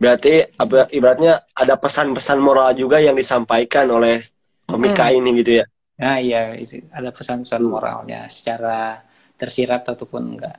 [0.00, 0.56] Berarti
[0.96, 4.24] ibaratnya ada pesan-pesan moral juga yang disampaikan oleh
[4.64, 5.16] komika hmm.
[5.20, 5.64] ini gitu ya?
[6.00, 6.56] Nah iya,
[6.96, 9.04] ada pesan-pesan moralnya secara
[9.36, 10.56] tersirat ataupun enggak.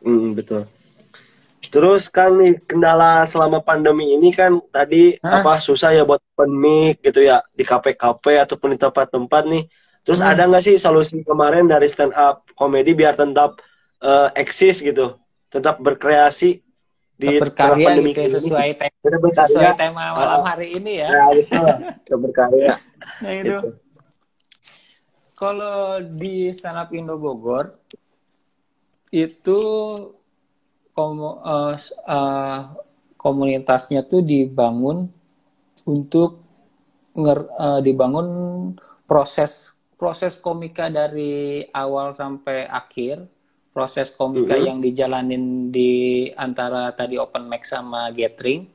[0.00, 0.64] Hmm, betul.
[1.68, 5.44] Terus kan nih kendala selama pandemi ini kan tadi Hah?
[5.44, 9.64] apa susah ya buat open mic gitu ya di kafe-kafe ataupun di tempat-tempat nih.
[10.02, 10.30] Terus hmm.
[10.32, 13.60] ada nggak sih solusi kemarin dari stand up komedi biar tetap
[14.00, 15.20] uh, eksis gitu,
[15.52, 16.64] tetap berkreasi
[17.18, 21.08] di berkarya pandemi gitu ya, sesuai, te sesuai tema malam hari ini ya.
[21.10, 22.74] Ya betul, berkarya.
[23.22, 23.44] Nah itu.
[23.44, 23.58] Gitu.
[25.38, 27.78] Kalau di stand up Indo Bogor
[29.14, 29.60] itu
[30.98, 31.78] komu, uh,
[32.10, 32.74] uh,
[33.14, 35.06] komunitasnya tuh dibangun
[35.86, 36.42] untuk
[37.14, 38.26] nger, uh, dibangun
[39.06, 43.30] proses proses komika dari awal sampai akhir
[43.70, 44.66] proses komika mm -hmm.
[44.66, 48.66] yang dijalanin di antara tadi open mic sama gathering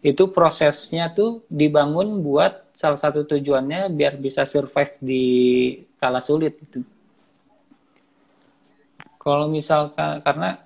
[0.00, 5.24] itu prosesnya tuh dibangun buat salah satu tujuannya biar bisa survive di
[5.96, 6.84] kala sulit gitu.
[9.16, 10.65] Kalau misalkan karena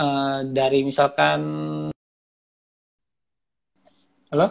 [0.00, 1.40] uh, dari misalkan
[4.32, 4.46] halo?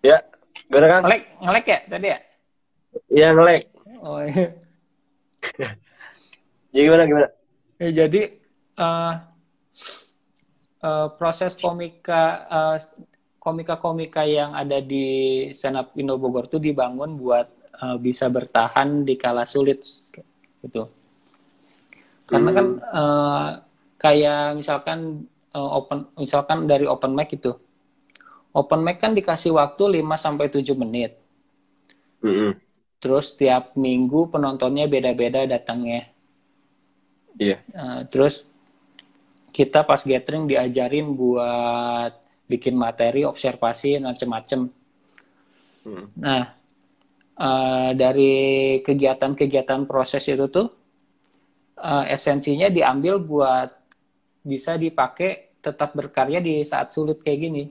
[0.00, 0.24] Ya
[0.66, 1.00] gimana kan?
[1.04, 2.18] Ngelek ngelek ya tadi ya?
[3.12, 3.62] Iya ngelek.
[4.00, 4.46] Oh iya.
[6.70, 7.28] Ya gimana gimana?
[7.82, 8.30] Ya, jadi
[8.78, 9.14] uh,
[10.86, 12.78] uh, proses komika uh,
[13.42, 17.50] komika-komika yang ada di Senap Indo Bogor itu dibangun buat
[17.82, 19.82] uh, bisa bertahan di kala sulit
[20.62, 20.86] gitu.
[22.30, 23.50] Karena kan uh,
[24.00, 27.52] kayak misalkan uh, open misalkan dari open mic itu.
[28.50, 31.20] Open mic kan dikasih waktu 5 sampai 7 menit.
[32.24, 32.50] Mm -hmm.
[32.98, 36.10] Terus tiap minggu penontonnya beda-beda datangnya.
[37.38, 37.60] Iya.
[37.60, 37.60] Yeah.
[37.70, 38.48] Uh, terus
[39.54, 42.16] kita pas gathering diajarin buat
[42.50, 44.66] bikin materi, observasi, macem-macem.
[45.86, 46.06] Hmm.
[46.18, 46.44] Nah,
[47.38, 48.34] uh, dari
[48.82, 50.66] kegiatan-kegiatan proses itu tuh
[51.78, 53.79] uh, esensinya diambil buat
[54.40, 57.64] bisa dipakai tetap berkarya di saat sulit kayak gini.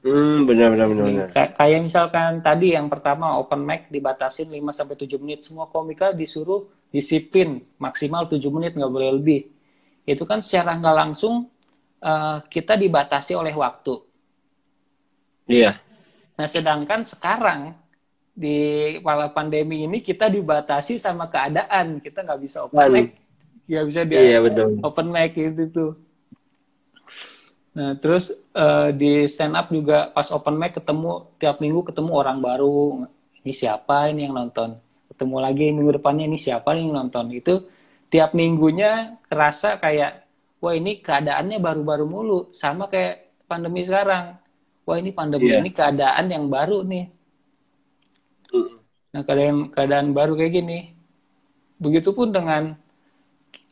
[0.00, 1.04] Hmm, benar benar benar.
[1.04, 1.28] benar.
[1.28, 5.44] Kay kayak misalkan tadi yang pertama open mic dibatasin 5 sampai 7 menit.
[5.44, 9.52] Semua komika disuruh disiplin maksimal 7 menit nggak boleh lebih.
[10.08, 11.52] Itu kan secara nggak langsung
[12.00, 14.00] uh, kita dibatasi oleh waktu.
[15.44, 15.76] Iya.
[16.40, 17.76] Nah, sedangkan sekarang
[18.32, 22.00] di kepala pandemi ini kita dibatasi sama keadaan.
[22.00, 23.19] Kita nggak bisa open mic,
[23.70, 24.82] nggak bisa di iya, betul.
[24.82, 25.94] open mic itu tuh.
[27.70, 32.42] Nah, terus uh, di stand up juga pas open mic ketemu tiap minggu ketemu orang
[32.42, 33.06] baru.
[33.46, 34.74] Ini siapa ini yang nonton?
[35.14, 37.30] Ketemu lagi minggu depannya ini siapa nih yang nonton?
[37.30, 37.70] Itu
[38.10, 40.26] tiap minggunya kerasa kayak
[40.58, 44.36] wah ini keadaannya baru-baru mulu sama kayak pandemi sekarang
[44.84, 45.62] wah ini pandemi yeah.
[45.62, 47.06] ini keadaan yang baru nih
[49.10, 50.78] nah keadaan keadaan baru kayak gini
[51.78, 52.76] begitupun dengan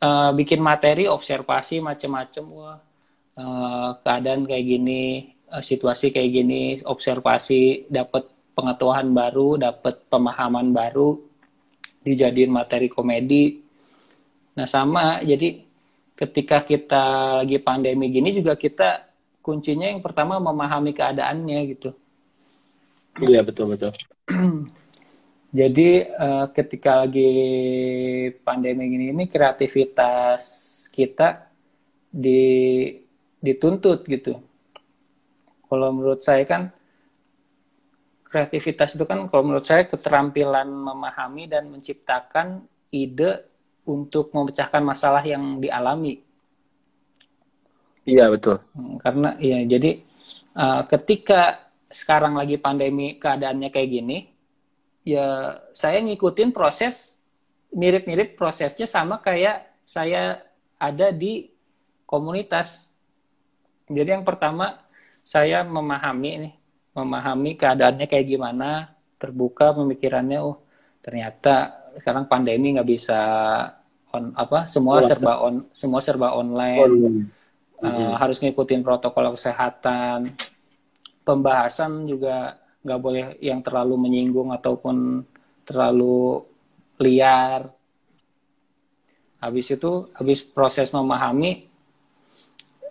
[0.03, 2.77] uh, bikin materi observasi macam-macam wah
[3.39, 11.19] uh, keadaan kayak gini uh, situasi kayak gini observasi dapat pengetahuan baru dapat pemahaman baru
[12.03, 13.63] dijadiin materi komedi
[14.55, 15.63] nah sama jadi
[16.19, 17.03] ketika kita
[17.43, 19.07] lagi pandemi gini juga kita
[19.39, 21.89] kuncinya yang pertama memahami keadaannya gitu.
[23.23, 23.95] Iya betul betul.
[25.49, 27.31] Jadi uh, ketika lagi
[28.45, 30.41] pandemi gini ini kreativitas
[30.93, 31.49] kita
[32.09, 32.93] di
[33.41, 34.37] dituntut gitu.
[35.65, 36.69] Kalau menurut saya kan
[38.29, 42.61] kreativitas itu kan kalau menurut saya keterampilan memahami dan menciptakan
[42.93, 43.49] ide
[43.89, 46.21] untuk memecahkan masalah yang dialami.
[48.05, 48.61] Iya betul.
[48.77, 50.05] Hmm, karena ya jadi
[50.53, 54.28] uh, ketika sekarang lagi pandemi keadaannya kayak gini,
[55.15, 57.17] ya saya ngikutin proses
[57.73, 60.41] mirip-mirip prosesnya sama kayak saya
[60.77, 61.49] ada di
[62.05, 62.85] komunitas.
[63.89, 64.81] Jadi yang pertama
[65.25, 66.51] saya memahami ini,
[66.93, 70.61] memahami keadaannya kayak gimana, terbuka pemikirannya, oh
[71.05, 73.21] ternyata sekarang pandemi nggak bisa
[74.09, 76.93] on apa semua serba on semua serba online on.
[77.79, 78.13] Uh, mm-hmm.
[78.19, 80.35] harus ngikutin protokol kesehatan
[81.23, 85.23] pembahasan juga nggak boleh yang terlalu menyinggung ataupun
[85.67, 86.43] terlalu
[86.99, 87.67] liar
[89.39, 91.69] habis itu habis proses memahami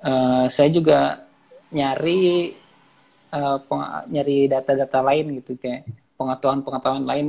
[0.05, 1.29] uh, saya juga
[1.69, 2.53] nyari
[3.33, 3.59] uh,
[4.09, 5.85] nyari data-data lain gitu kayak
[6.17, 7.27] pengetahuan-pengetahuan lain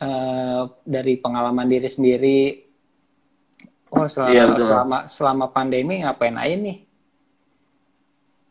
[0.00, 2.40] uh, dari pengalaman diri sendiri.
[3.90, 6.78] Oh selama iya, selama selama pandemi ngapain aja nih?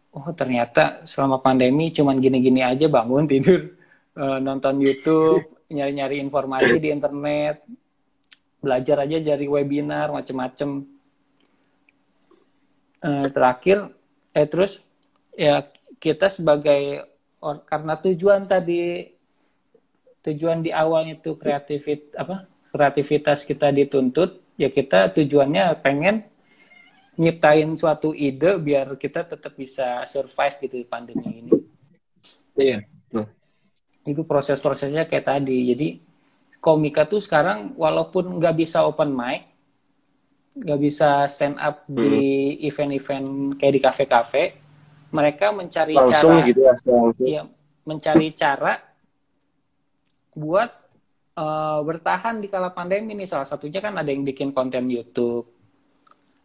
[0.10, 3.78] Oh ternyata selama pandemi cuman gini-gini aja bangun tidur
[4.18, 7.62] uh, nonton YouTube nyari-nyari informasi di internet
[8.60, 10.84] belajar aja dari webinar macem-macem.
[13.00, 13.96] Uh, terakhir
[14.36, 14.84] eh terus
[15.32, 15.64] ya
[16.04, 17.08] kita sebagai
[17.64, 19.16] karena tujuan tadi
[20.20, 22.44] tujuan di awal itu kreativit apa
[22.76, 26.28] kreativitas kita dituntut ya kita tujuannya pengen
[27.20, 31.52] nyiptain suatu ide biar kita tetap bisa survive gitu di pandemi ini.
[32.56, 32.80] Iya.
[34.08, 35.76] Itu proses-prosesnya kayak tadi.
[35.76, 35.88] Jadi
[36.64, 39.52] komika tuh sekarang walaupun nggak bisa open mic,
[40.56, 41.96] nggak bisa stand up hmm.
[42.00, 42.16] di
[42.64, 44.44] event-event kayak di kafe-kafe,
[45.12, 47.28] mereka mencari langsung cara, gitu ya, langsung.
[47.28, 47.44] Iya,
[47.84, 48.74] mencari cara
[50.40, 50.72] buat
[51.36, 53.28] uh, bertahan di kala pandemi nih.
[53.28, 55.59] Salah satunya kan ada yang bikin konten YouTube,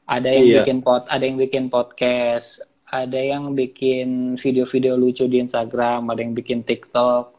[0.05, 0.57] ada yang iya.
[0.63, 6.37] bikin pod, ada yang bikin podcast, ada yang bikin video-video lucu di Instagram, ada yang
[6.37, 7.33] bikin TikTok.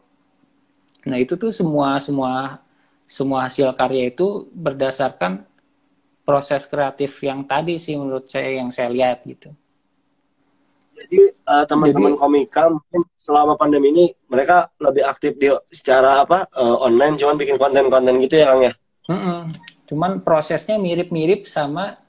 [1.05, 2.59] Nah itu tuh semua semua
[3.05, 5.45] semua hasil karya itu berdasarkan
[6.25, 9.53] proses kreatif yang tadi sih menurut saya yang saya lihat gitu.
[10.95, 16.81] Jadi uh, teman-teman komika mungkin selama pandemi ini mereka lebih aktif di secara apa uh,
[16.81, 18.73] online, cuman bikin konten-konten gitu ya Kang ya.
[19.05, 19.39] Mm -mm.
[19.85, 22.04] Cuman prosesnya mirip-mirip sama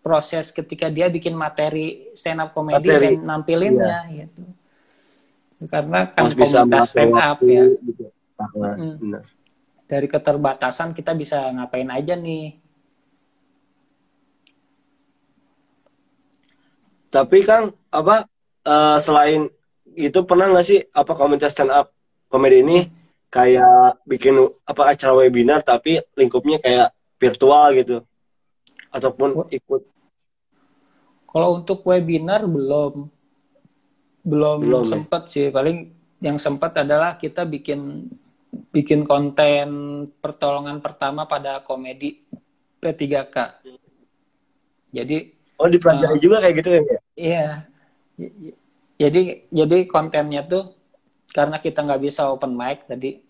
[0.00, 4.26] proses ketika dia bikin materi stand up komedi dan nampilinnya iya.
[4.26, 4.42] gitu.
[5.68, 7.64] Karena kan komunitas stand up ya.
[7.76, 8.04] Gitu.
[8.40, 9.40] mm
[9.90, 12.54] dari keterbatasan kita bisa ngapain aja nih.
[17.10, 18.30] Tapi Kang, apa
[18.62, 19.50] uh, selain
[19.98, 21.90] itu pernah nggak sih apa komunitas stand up
[22.30, 22.78] komedi ini
[23.34, 28.06] kayak bikin apa acara webinar tapi lingkupnya kayak virtual gitu
[28.90, 29.82] ataupun ikut?
[31.30, 33.06] Kalau untuk webinar belum
[34.20, 35.32] belum, belum sempat ya?
[35.32, 35.88] sih paling
[36.20, 38.10] yang sempat adalah kita bikin
[38.74, 39.68] bikin konten
[40.20, 42.20] pertolongan pertama pada komedi
[42.82, 43.36] P3K.
[44.90, 46.82] Jadi Oh dipelajari uh, juga kayak gitu ya?
[47.20, 47.46] Iya.
[48.96, 49.22] Jadi
[49.52, 50.72] jadi kontennya tuh
[51.36, 53.20] karena kita nggak bisa open mic tadi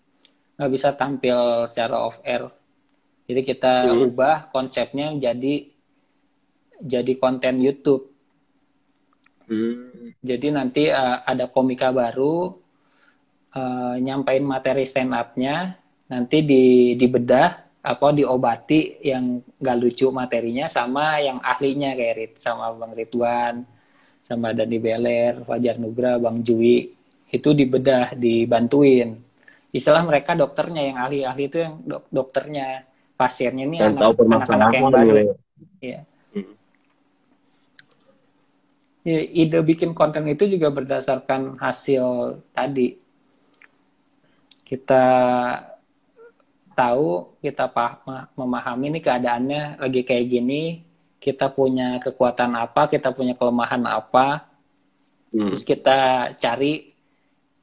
[0.55, 2.47] nggak bisa tampil secara off air.
[3.25, 4.05] Jadi kita hmm.
[4.11, 5.67] ubah konsepnya jadi
[6.81, 8.09] jadi konten YouTube.
[9.45, 10.15] Hmm.
[10.21, 12.55] Jadi nanti uh, ada komika baru
[13.55, 15.75] uh, nyampein materi stand up-nya
[16.11, 17.49] nanti di dibedah
[17.81, 23.65] apa diobati yang gak lucu materinya sama yang ahlinya kayak Rit, sama Bang Ridwan
[24.31, 26.87] sama Dani Beler, Fajar Nugra, Bang Jui
[27.31, 29.19] itu dibedah, dibantuin.
[29.75, 32.87] Istilah mereka dokternya yang ahli-ahli itu yang dok dokternya,
[33.21, 35.13] pasiennya ini anak-anak yang baru.
[35.77, 36.01] Ya.
[39.05, 39.19] ya.
[39.21, 42.97] Ide bikin konten itu juga berdasarkan hasil tadi
[44.65, 45.05] kita
[46.71, 50.87] tahu, kita paham, memahami ini keadaannya lagi kayak gini,
[51.19, 54.47] kita punya kekuatan apa, kita punya kelemahan apa,
[55.35, 55.51] hmm.
[55.51, 56.95] terus kita cari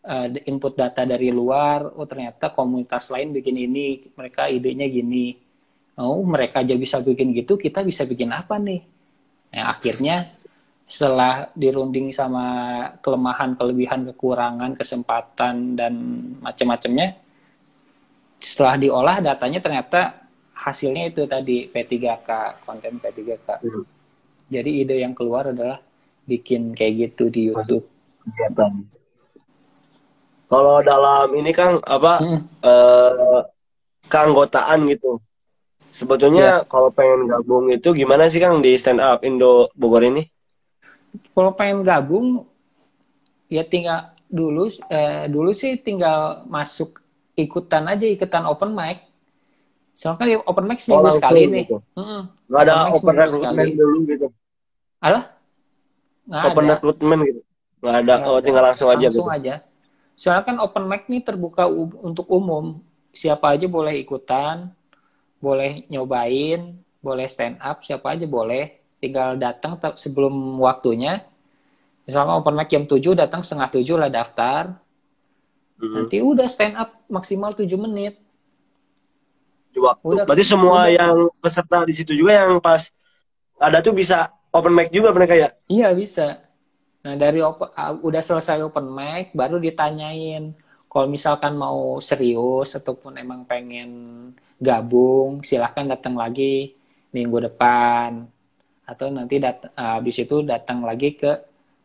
[0.04, 5.47] uh, input data dari luar, oh ternyata komunitas lain bikin ini, mereka idenya gini,
[5.98, 8.86] oh mereka aja bisa bikin gitu, kita bisa bikin apa nih?
[9.54, 10.38] Nah, akhirnya
[10.88, 12.46] setelah dirunding sama
[13.04, 15.94] kelemahan, kelebihan, kekurangan, kesempatan dan
[16.40, 17.18] macam-macamnya,
[18.40, 20.00] setelah diolah datanya ternyata
[20.54, 22.28] hasilnya itu tadi P3K,
[22.64, 23.48] konten P3K.
[23.60, 23.84] Hmm.
[24.48, 25.76] Jadi ide yang keluar adalah
[26.24, 27.84] bikin kayak gitu di YouTube.
[28.24, 28.72] Kegiatan.
[30.48, 32.40] Kalau dalam ini kan apa hmm.
[32.64, 33.40] eh,
[34.08, 35.20] keanggotaan gitu.
[35.98, 36.68] Sebetulnya ya.
[36.70, 40.30] kalau pengen gabung itu gimana sih Kang di stand up Indo Bogor ini?
[41.32, 42.44] kalau pengen gabung
[43.48, 47.00] ya tinggal dulu eh, dulu sih tinggal masuk
[47.32, 49.08] ikutan aja ikutan open mic
[49.96, 51.80] soalnya kan open mic seminggu oh, sekali nih gitu.
[51.96, 54.26] hmm, nggak ada open, recruitment dulu gitu
[54.98, 55.24] Alah?
[56.28, 56.72] Nggak open ada.
[56.76, 57.40] recruitment gitu
[57.78, 59.36] nggak ada nggak oh tinggal langsung aja langsung gitu.
[59.38, 59.54] aja
[60.18, 61.64] soalnya kan open mic nih terbuka
[62.04, 62.82] untuk umum
[63.14, 64.74] siapa aja boleh ikutan
[65.38, 71.22] boleh nyobain boleh stand up siapa aja boleh tinggal datang sebelum waktunya
[72.02, 74.74] misalnya open mic jam 7 datang setengah 7 lah daftar
[75.78, 75.94] hmm.
[75.94, 78.18] nanti udah stand up maksimal 7 menit
[79.70, 80.96] di waktu udah, berarti semua udah.
[80.96, 82.90] yang peserta di situ juga yang pas
[83.58, 85.48] ada tuh bisa open mic juga mereka ya?
[85.68, 86.42] Iya bisa.
[87.04, 90.54] Nah dari open, uh, udah selesai open mic baru ditanyain
[90.88, 93.90] kalau misalkan mau serius ataupun emang pengen
[94.58, 96.74] gabung silahkan datang lagi
[97.14, 98.26] minggu depan.
[98.88, 101.32] Atau nanti dat uh, habis itu datang lagi ke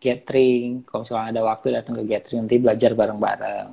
[0.01, 0.83] gathering.
[0.83, 3.69] Kalau misalnya ada waktu datang ke gathering nanti belajar bareng-bareng.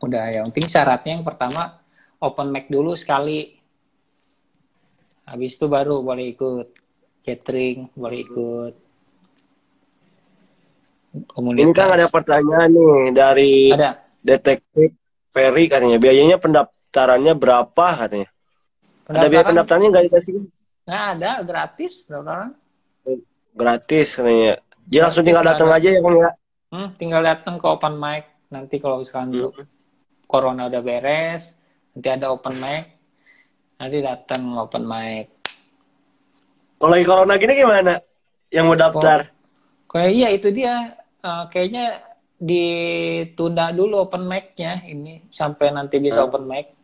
[0.00, 1.80] Udah yang penting syaratnya yang pertama
[2.20, 3.56] open mic dulu sekali.
[5.26, 6.68] Habis itu baru boleh ikut
[7.26, 8.74] gathering boleh ikut
[11.26, 13.98] komunitas ini kan ada pertanyaan nih dari ada.
[14.22, 14.94] detektif
[15.34, 15.98] Ferry katanya.
[15.98, 16.36] Biayanya
[16.96, 18.28] pendaftarannya berapa katanya?
[19.04, 20.32] Pendaftaran, ada biaya pendaftarannya nggak dikasih
[20.86, 22.50] nggak ada gratis pendaftaran.
[23.52, 24.52] Gratis katanya.
[24.88, 26.30] Ya langsung tinggal datang aja ya kan ya?
[26.72, 29.66] Hmm, tinggal datang ke open mic nanti kalau misalkan hmm.
[30.24, 31.52] corona udah beres
[31.92, 32.96] nanti ada open mic
[33.76, 35.36] nanti datang open mic.
[36.80, 38.00] Kalau lagi corona gini gimana
[38.48, 39.28] yang mau daftar?
[39.84, 40.96] Kayak iya itu dia.
[41.26, 42.00] Uh, kayaknya
[42.38, 46.28] ditunda dulu open mic-nya ini sampai nanti bisa hmm.
[46.30, 46.75] open mic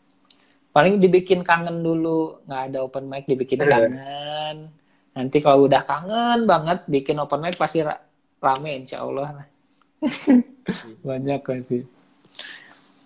[0.73, 4.73] paling dibikin kangen dulu nggak ada open mic dibikin kangen.
[5.13, 8.01] Nanti kalau udah kangen banget bikin open mic pasti ra
[8.41, 9.47] rame insya Allah.
[11.07, 11.85] Banyak kan sih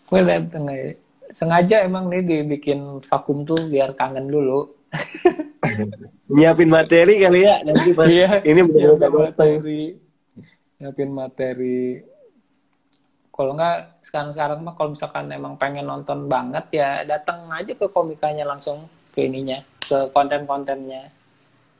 [0.07, 0.95] gue dateng aja
[1.35, 4.71] sengaja emang nih dibikin vakum tuh biar kangen dulu.
[6.35, 9.83] Nyiapin materi kali ya nanti pas iya, ini nyiapin materi.
[10.79, 12.03] nyiapin materi
[13.37, 17.87] kalau nggak sekarang sekarang mah kalau misalkan emang pengen nonton banget ya datang aja ke
[17.93, 21.13] komikanya langsung ke ininya ke konten-kontennya.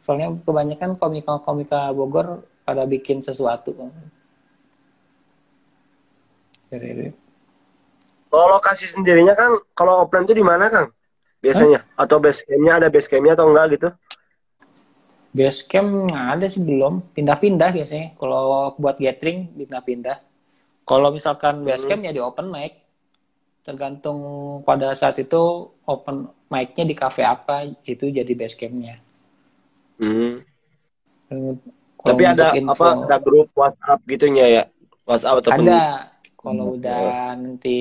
[0.05, 3.73] Soalnya kebanyakan komika-komika Bogor pada bikin sesuatu.
[6.69, 7.11] Jadi
[8.27, 10.89] kalau lokasi sendirinya kan kalau offline itu di mana kang?
[11.41, 11.81] Biasanya?
[11.97, 12.05] Hah?
[12.05, 13.89] atau base campnya ada base campnya atau enggak gitu?
[15.33, 17.17] Base camp ada sih belum.
[17.17, 18.13] Pindah-pindah biasanya.
[18.21, 20.36] Kalau buat gathering pindah-pindah
[20.87, 22.09] kalau misalkan base camp hmm.
[22.09, 22.73] ya di open mic
[23.67, 24.19] tergantung
[24.63, 29.03] pada saat itu open mic-nya di cafe apa itu jadi base campnya
[29.97, 30.45] Hmm.
[32.07, 33.09] Tapi ada info, apa?
[33.09, 34.63] Ada grup WhatsApp gitunya ya?
[35.09, 35.83] WhatsApp atau Ada.
[36.37, 36.77] Kalau hmm.
[36.79, 37.03] udah
[37.35, 37.79] nanti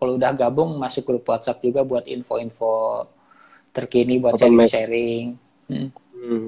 [0.00, 3.06] kalau udah gabung masuk grup WhatsApp juga buat info-info
[3.70, 5.38] terkini buat sharing-sharing.
[5.70, 5.88] Hmm.
[6.18, 6.46] Hmm.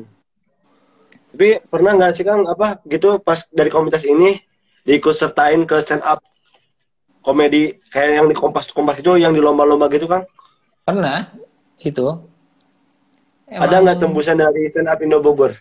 [1.34, 4.38] Tapi pernah nggak sih Kang apa gitu pas dari komunitas ini
[4.84, 6.20] diikut sertain ke stand up
[7.24, 10.28] komedi kayak yang di Kompas Kompas itu yang di lomba-lomba gitu Kang?
[10.84, 11.32] Pernah
[11.80, 12.20] itu
[13.44, 13.68] Emang...
[13.68, 15.52] Ada nggak tembusan dari stand up Indo Bogor?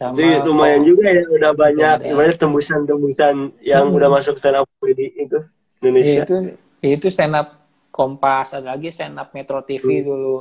[0.00, 3.96] sama Jadi lumayan juga ya udah banyak banyak tembusan-tembusan yang hmm.
[4.00, 5.38] udah masuk stand up comedy itu
[5.84, 6.24] Indonesia.
[6.24, 6.36] Itu
[6.80, 7.60] itu stand up
[7.92, 10.04] Kompas ada lagi stand up Metro TV hmm.
[10.08, 10.36] dulu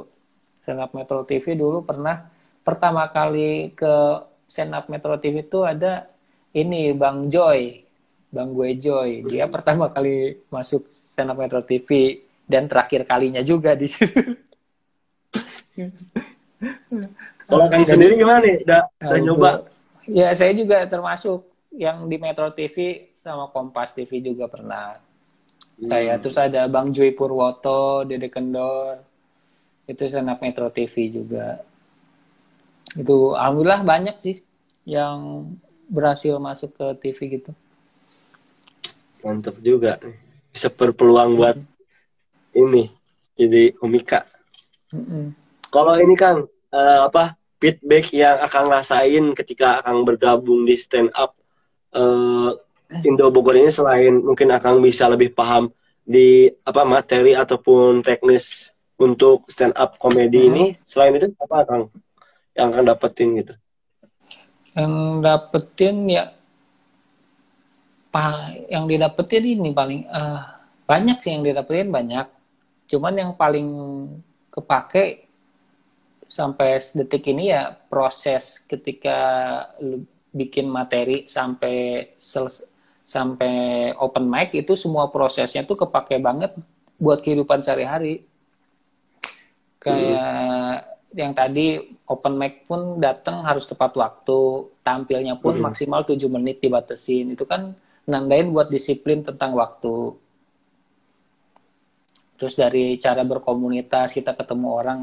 [0.64, 2.32] stand Metro TV dulu pernah
[2.64, 6.08] pertama kali ke stand Metro TV itu ada
[6.56, 7.84] ini Bang Joy,
[8.32, 9.28] Bang Gue Joy.
[9.28, 14.40] Dia pertama kali masuk stand Metro TV dan terakhir kalinya juga di situ.
[17.50, 18.62] Kalau kan sendiri gimana nih?
[18.62, 19.52] Udah, nah, udah nyoba?
[20.06, 25.02] Ya saya juga termasuk yang di Metro TV sama Kompas TV juga pernah.
[25.82, 25.90] Hmm.
[25.90, 29.02] Saya terus ada Bang Joy Purwoto, Dede Kendor,
[29.90, 31.66] itu stand Metro TV juga
[32.94, 34.38] itu alhamdulillah banyak sih
[34.86, 35.50] yang
[35.90, 37.52] berhasil masuk ke TV gitu
[39.26, 39.98] mantap juga
[40.54, 41.58] bisa berpeluang buat
[42.54, 42.94] ini
[43.34, 44.30] jadi komika
[44.94, 51.12] mm kalau ini kang uh, apa feedback yang akan rasain ketika akan bergabung di stand
[51.14, 51.36] up
[51.94, 52.56] uh,
[53.06, 55.70] Indo Bogor ini selain mungkin akan bisa lebih paham
[56.02, 60.50] di apa materi ataupun teknis untuk stand up komedi hmm.
[60.50, 61.84] ini selain itu apa kang
[62.58, 63.54] yang akan dapetin gitu
[64.74, 66.24] yang dapetin ya
[68.74, 70.42] yang didapetin ini paling uh,
[70.90, 72.26] banyak sih yang didapetin banyak
[72.90, 73.70] cuman yang paling
[74.50, 75.29] kepake
[76.30, 79.18] sampai detik ini ya proses ketika
[79.82, 82.06] lu bikin materi sampai
[83.02, 83.54] sampai
[83.98, 86.54] open mic itu semua prosesnya tuh kepake banget
[87.02, 88.22] buat kehidupan sehari-hari.
[89.82, 91.18] Kayak hmm.
[91.18, 95.66] yang tadi open mic pun datang harus tepat waktu, tampilnya pun hmm.
[95.66, 97.34] maksimal 7 menit dibatasin.
[97.34, 97.74] Itu kan
[98.06, 100.14] nandain buat disiplin tentang waktu.
[102.38, 105.00] Terus dari cara berkomunitas kita ketemu orang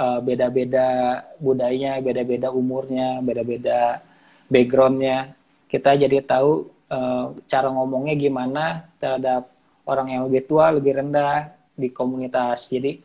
[0.00, 4.00] uh, beda-beda budayanya, beda-beda umurnya, beda-beda
[4.48, 5.36] backgroundnya.
[5.68, 9.52] Kita jadi tahu uh, cara ngomongnya gimana terhadap
[9.84, 12.72] orang yang lebih tua, lebih rendah di komunitas.
[12.72, 12.96] Jadi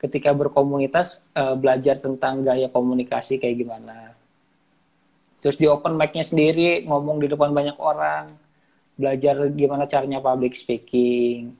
[0.00, 4.12] ketika berkomunitas uh, belajar tentang gaya komunikasi kayak gimana.
[5.40, 8.36] Terus di open mic-nya sendiri ngomong di depan banyak orang,
[9.00, 11.56] belajar gimana caranya public speaking,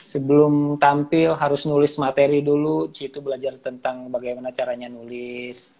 [0.00, 5.76] sebelum tampil harus nulis materi dulu, situ belajar tentang bagaimana caranya nulis.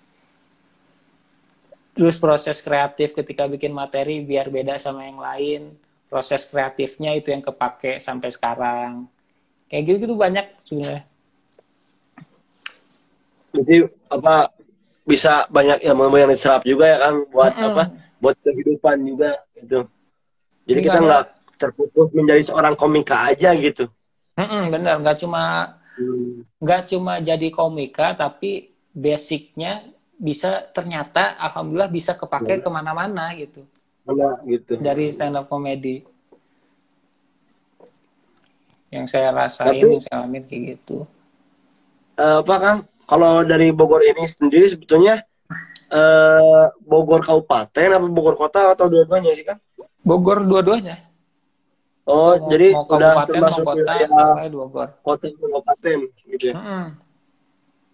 [1.97, 5.73] Terus proses kreatif ketika bikin materi biar beda sama yang lain,
[6.13, 9.09] proses kreatifnya itu yang kepake sampai sekarang.
[9.67, 11.05] Kayak gitu gitu banyak sebenarnya.
[13.57, 13.77] Jadi
[14.13, 14.53] apa
[15.09, 17.69] bisa banyak yang yang diserap juga ya kan buat mm -hmm.
[17.73, 17.83] apa
[18.21, 19.81] buat kehidupan juga itu.
[20.67, 21.25] Jadi kita nggak
[21.57, 23.89] terfokus menjadi seorang komika aja gitu.
[24.37, 25.43] Mm-mm, bener, nggak cuma
[25.97, 26.61] hmm.
[26.61, 26.91] nggak hmm.
[26.93, 29.85] cuma jadi komika, tapi basicnya
[30.17, 32.63] bisa ternyata alhamdulillah bisa kepake hmm.
[32.65, 33.65] ke mana-mana gitu.
[34.05, 34.77] Mana gitu.
[34.77, 36.05] Dari stand up comedy.
[38.93, 41.05] Yang saya rasain, tapi, yang saya alamin kayak gitu.
[42.17, 42.77] Uh, apa kan?
[43.07, 45.23] Kalau dari Bogor ini sendiri sebetulnya
[45.95, 49.59] uh, Bogor kabupaten apa Bogor kota atau dua-duanya sih kan?
[50.03, 51.06] Bogor dua-duanya.
[52.07, 54.89] Oh, mau, jadi mau udah termasuk kota, ya, Bogor.
[55.03, 55.99] Kota kabupaten
[56.31, 56.55] gitu ya.
[56.55, 56.89] Hmm.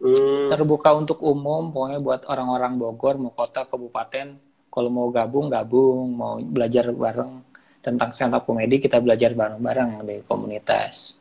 [0.05, 0.53] Hmm.
[0.53, 4.37] Terbuka untuk umum, pokoknya buat orang-orang Bogor mau kota kabupaten,
[4.69, 7.41] kalau mau gabung gabung, mau belajar bareng
[7.81, 11.17] tentang stand up komedi kita belajar bareng-bareng di komunitas.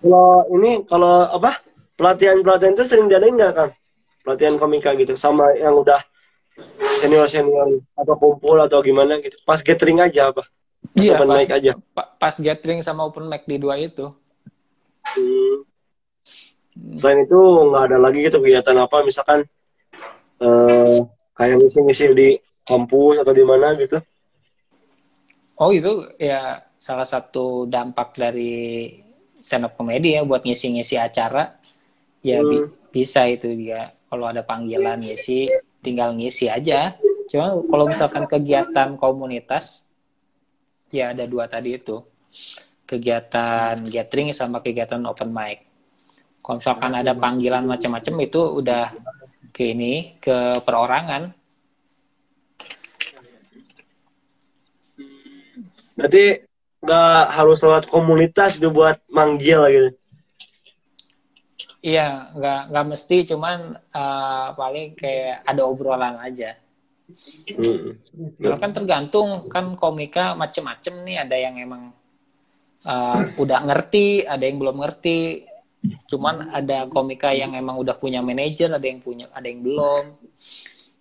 [0.00, 1.60] Kalau ini kalau apa
[1.98, 3.70] pelatihan pelatihan itu sering diadain nggak kan?
[4.24, 6.00] Pelatihan komika gitu sama yang udah
[7.00, 9.36] senior senior atau kumpul atau gimana gitu.
[9.44, 10.44] Pas gathering aja apa?
[10.96, 11.72] Iya open pas, mic aja.
[11.94, 14.12] pas gathering sama open mic di dua itu.
[15.00, 15.64] Hmm.
[16.94, 19.04] selain itu nggak ada lagi gitu kegiatan apa.
[19.04, 19.44] Misalkan
[20.40, 21.04] uh,
[21.36, 22.28] kayak ngisi-ngisi di
[22.64, 24.00] kampus atau di mana gitu.
[25.60, 28.96] Oh itu ya salah satu dampak dari
[29.44, 31.52] stand up comedy ya buat ngisi-ngisi acara.
[32.24, 32.48] Ya hmm.
[32.48, 32.56] bi
[32.90, 33.92] bisa itu dia.
[34.08, 35.48] Kalau ada panggilan ngisi
[35.80, 36.94] tinggal ngisi aja.
[37.28, 39.84] Cuma kalau misalkan kegiatan komunitas,
[40.92, 42.00] ya ada dua tadi itu.
[42.86, 45.64] Kegiatan gathering sama kegiatan open mic.
[46.40, 48.90] Kalau misalkan ada panggilan macam-macam itu udah
[49.52, 51.30] ke ini, ke perorangan.
[55.94, 56.24] Berarti
[56.80, 59.99] nggak harus lewat komunitas buat manggil gitu.
[61.80, 66.60] Iya, nggak nggak mesti, cuman uh, paling kayak ada obrolan aja.
[67.56, 67.96] Hmm.
[68.36, 71.96] Karena kan tergantung kan komika macem-macem nih, ada yang emang
[72.84, 75.48] uh, udah ngerti, ada yang belum ngerti.
[76.04, 80.04] Cuman ada komika yang emang udah punya manajer, ada yang punya, ada yang belum.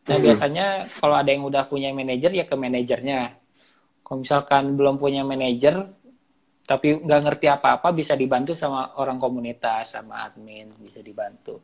[0.07, 0.23] Nah hmm.
[0.23, 3.19] biasanya kalau ada yang udah punya manajer ya ke manajernya.
[3.99, 5.91] Kalau misalkan belum punya manajer,
[6.69, 11.57] tapi nggak ngerti apa-apa bisa dibantu sama orang komunitas sama admin bisa dibantu.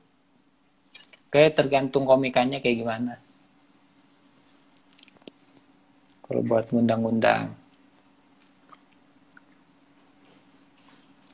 [1.29, 3.13] Oke tergantung komikannya kayak gimana.
[6.25, 7.53] Kalau buat ngundang-ngundang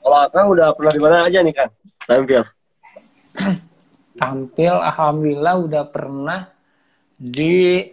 [0.02, 1.70] kalau akang udah pernah di mana aja nih kan
[2.04, 2.44] tampil.
[4.20, 6.52] Tampil alhamdulillah udah pernah
[7.16, 7.88] di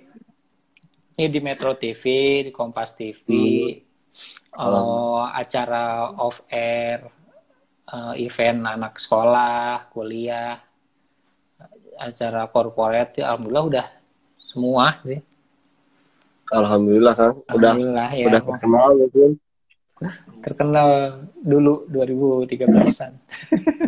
[1.15, 2.03] ini di Metro TV
[2.43, 3.88] di Kompas TV hmm
[4.59, 7.07] uh, acara off air,
[7.95, 10.59] uh, event anak sekolah, kuliah,
[11.99, 13.87] acara corporate, ya, alhamdulillah udah
[14.43, 15.21] semua sih.
[16.49, 19.31] Alhamdulillah kan, alhamdulillah, udah ya, udah terkenal mungkin.
[20.39, 20.89] Terkenal
[21.43, 23.13] dulu 2013-an.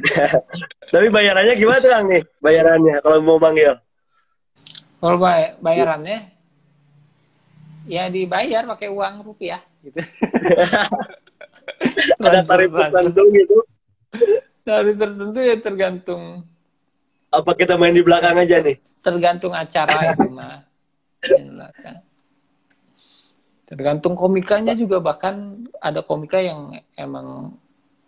[0.93, 2.23] Tapi bayarannya gimana tuh nih?
[2.43, 3.79] Bayarannya kalau mau manggil?
[5.01, 6.29] Kalau bay bayarannya
[7.89, 9.97] ya dibayar pakai uang rupiah gitu.
[12.21, 13.57] Ada tarif tertentu gitu.
[14.65, 16.45] Tarif tertentu ya tergantung.
[17.31, 18.77] Apa kita main di belakang aja nih?
[19.01, 20.67] Tergantung acara itu mah.
[23.71, 27.55] Tergantung komikanya juga bahkan ada komika yang emang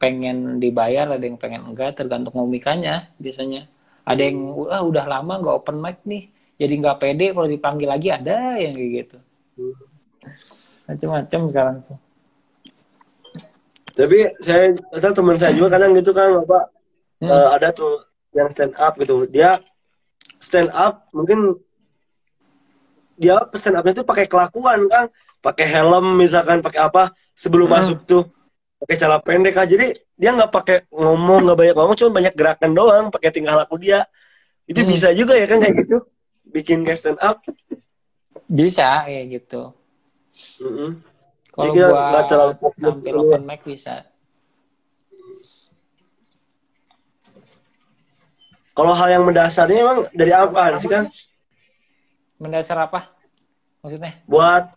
[0.03, 3.71] pengen dibayar ada yang pengen enggak tergantung komikanya biasanya
[4.03, 6.27] ada yang ah, udah lama nggak open mic nih
[6.59, 9.19] jadi nggak pede kalau dipanggil lagi ada yang kayak gitu
[10.89, 11.99] macam-macam sekarang tuh
[13.93, 16.65] tapi saya ada teman saya juga kadang gitu kan bapak
[17.21, 17.29] hmm.
[17.29, 19.29] uh, ada tuh yang stand up gitu.
[19.29, 19.61] Dia
[20.41, 21.61] stand up mungkin
[23.21, 25.13] dia stand upnya tuh pakai kelakuan kan
[25.45, 27.77] pakai helm misalkan pakai apa sebelum hmm.
[27.77, 28.25] masuk tuh.
[28.83, 32.71] Pakai celana pendek aja jadi dia nggak pakai ngomong nggak banyak ngomong cuma banyak gerakan
[32.75, 34.09] doang pakai tingkah laku dia.
[34.65, 34.89] Itu hmm.
[34.89, 36.01] bisa juga ya kan kayak gitu.
[36.49, 37.45] Bikin kayak stand up.
[38.49, 39.77] Bisa kayak gitu
[40.61, 40.91] mm -hmm.
[41.53, 44.07] kalau gua nggak terlalu fokus tampil open mic bisa.
[48.73, 51.13] Kalau hal yang mendasarnya emang dari apa sih kan
[52.43, 53.15] mendasar apa?
[53.85, 54.13] Maksudnya?
[54.27, 54.75] Buat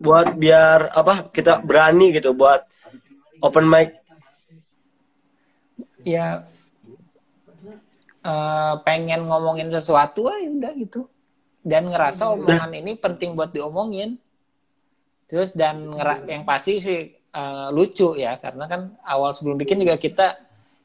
[0.00, 2.66] buat biar apa kita berani gitu buat
[3.44, 3.94] open mic.
[6.02, 6.48] Ya
[8.24, 11.06] uh, pengen ngomongin sesuatu aja udah gitu.
[11.64, 14.20] Dan ngerasa omongan ini penting buat diomongin
[15.26, 17.00] terus dan ngera yang pasti sih
[17.34, 20.36] uh, lucu ya karena kan awal sebelum bikin juga kita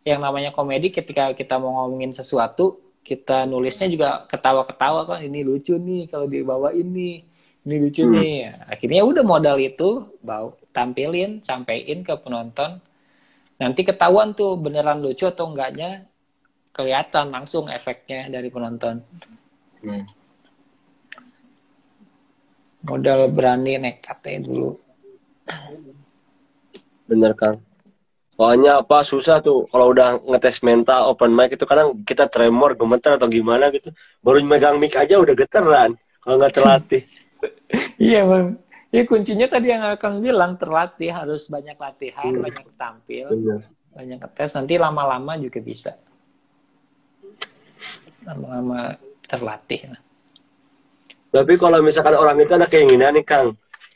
[0.08, 5.76] yang namanya komedi ketika kita mau ngomongin sesuatu kita nulisnya juga ketawa-ketawa kan ini lucu
[5.76, 7.24] nih kalau dibawa ini
[7.68, 8.14] ini lucu hmm.
[8.16, 8.36] nih
[8.70, 12.80] akhirnya udah modal itu bau tampilin sampein ke penonton
[13.60, 16.08] nanti ketahuan tuh beneran lucu atau enggaknya
[16.72, 19.04] kelihatan langsung efeknya dari penonton
[19.84, 20.19] hmm.
[22.84, 24.80] Modal berani nekatnya dulu
[27.10, 27.58] bener kang
[28.40, 33.20] Soalnya apa susah tuh kalau udah ngetes mental open mic itu kadang kita tremor, gemeter
[33.20, 33.92] atau gimana gitu.
[34.24, 37.04] Baru megang mic aja udah geteran kalau nggak terlatih.
[38.00, 38.56] iya bang.
[38.96, 42.40] Ya kuncinya tadi yang akan bilang terlatih harus banyak latihan, hmm.
[42.40, 43.62] banyak tampil, Benar.
[43.92, 44.56] banyak tes.
[44.56, 46.00] Nanti lama-lama juga bisa.
[48.24, 48.96] Lama-lama
[49.28, 50.00] terlatih.
[51.30, 53.54] Tapi kalau misalkan orang itu ada keinginan nih Kang,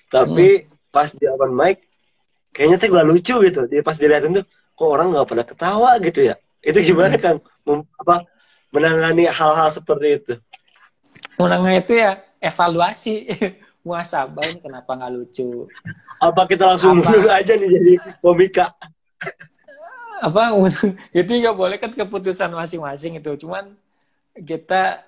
[0.09, 0.93] tapi hmm.
[0.93, 1.81] pas di open mic,
[2.53, 3.61] kayaknya tuh gak lucu gitu.
[3.65, 4.45] Jadi pas dilihatin tuh,
[4.77, 6.35] kok orang nggak pada ketawa gitu ya?
[6.61, 7.23] Itu gimana hmm.
[7.23, 7.37] Kang?
[7.65, 8.27] Mem apa
[8.69, 10.33] menangani hal-hal seperti itu?
[11.41, 13.15] Menangani itu ya evaluasi.
[13.83, 15.67] muasabah ini kenapa nggak lucu
[16.23, 18.71] apa kita langsung mundur aja nih jadi komika
[20.23, 20.55] apa
[21.19, 23.75] itu nggak boleh kan keputusan masing-masing itu cuman
[24.39, 25.03] kita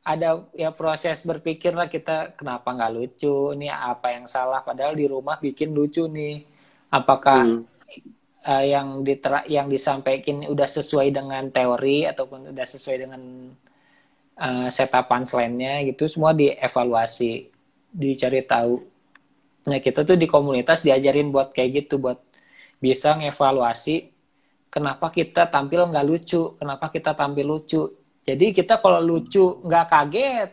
[0.00, 5.04] ada ya proses berpikir lah kita kenapa nggak lucu ini apa yang salah padahal di
[5.04, 6.40] rumah bikin lucu nih
[6.88, 7.62] apakah hmm.
[8.48, 13.22] uh, yang ditera yang disampaikan udah sesuai dengan teori ataupun udah sesuai dengan
[14.40, 17.52] uh, setup punchline-nya gitu semua dievaluasi
[17.92, 18.80] dicari tahu.
[19.68, 22.18] Nah kita tuh di komunitas diajarin buat kayak gitu, buat
[22.80, 24.08] bisa ngevaluasi
[24.72, 27.82] kenapa kita tampil nggak lucu, kenapa kita tampil lucu.
[28.30, 30.50] Jadi kita kalau lucu nggak kaget,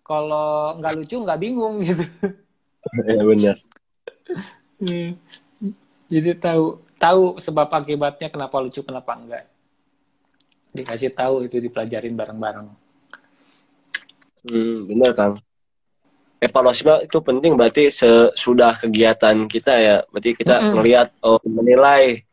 [0.00, 2.04] kalau nggak lucu nggak bingung gitu.
[3.04, 3.56] Ya benar.
[6.08, 9.44] Jadi tahu tahu sebab akibatnya kenapa lucu kenapa enggak.
[10.72, 12.68] Dikasih tahu itu dipelajarin bareng-bareng.
[14.48, 15.34] Hmm, benar Kang
[16.40, 20.74] evaluasi itu penting berarti sesudah kegiatan kita ya berarti kita mm -hmm.
[20.80, 22.24] melihat oh, menilai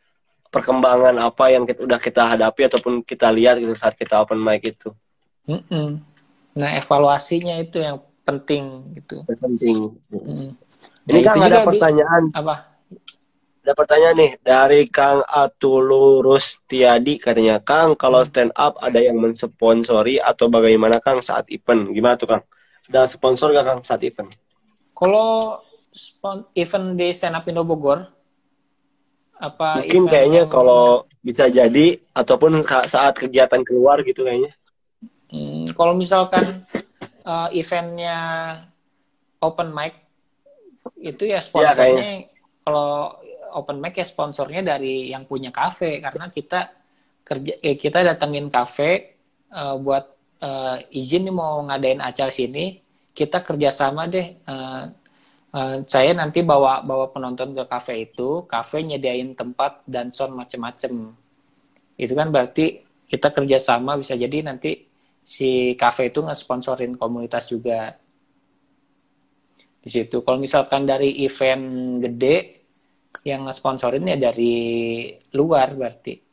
[0.58, 4.66] perkembangan apa yang kita, udah kita hadapi ataupun kita lihat gitu saat kita open mic
[4.66, 4.90] itu?
[5.48, 5.88] Mm -hmm.
[6.58, 9.24] nah evaluasinya itu yang penting gitu.
[9.24, 9.96] Penting.
[10.12, 10.50] Mm -hmm.
[11.08, 12.24] ini nah, kan ada pertanyaan.
[12.28, 12.56] Di, apa?
[13.68, 17.60] Ada pertanyaan nih dari Kang Atulurus Tiadi katanya.
[17.60, 21.92] Kang kalau stand up ada yang mensponsori atau bagaimana Kang saat event?
[21.92, 22.44] Gimana tuh Kang?
[22.88, 24.32] Ada sponsor gak Kang saat event?
[24.96, 25.60] Kalau
[26.56, 28.08] event di Stand Up Indo Bogor,
[29.38, 30.52] apa mungkin kayaknya yang...
[30.52, 34.54] kalau bisa jadi ataupun saat kegiatan keluar gitu kayaknya.
[35.30, 36.66] Hmm, kalau misalkan
[37.28, 38.18] uh, eventnya
[39.44, 39.94] open mic
[40.98, 42.32] itu ya, ya sponsornya ya,
[42.66, 43.20] kalau
[43.54, 46.74] open mic ya sponsornya dari yang punya kafe karena kita
[47.28, 49.20] kerja eh, kita datengin kafe
[49.52, 52.80] uh, buat uh, izin nih mau ngadain acara sini,
[53.12, 54.28] kita kerjasama deh.
[54.48, 54.92] Uh,
[55.58, 60.94] uh, saya nanti bawa bawa penonton ke kafe itu, kafe nyediain tempat dan sound macem-macem.
[61.98, 64.86] Itu kan berarti kita kerjasama bisa jadi nanti
[65.26, 67.98] si kafe itu nge-sponsorin komunitas juga
[69.82, 70.22] di situ.
[70.22, 72.38] Kalau misalkan dari event gede
[73.26, 74.56] yang nge-sponsorin ya dari
[75.34, 76.28] luar berarti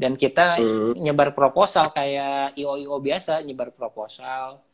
[0.00, 0.96] dan kita hmm.
[0.96, 4.64] nyebar proposal kayak io io biasa nyebar proposal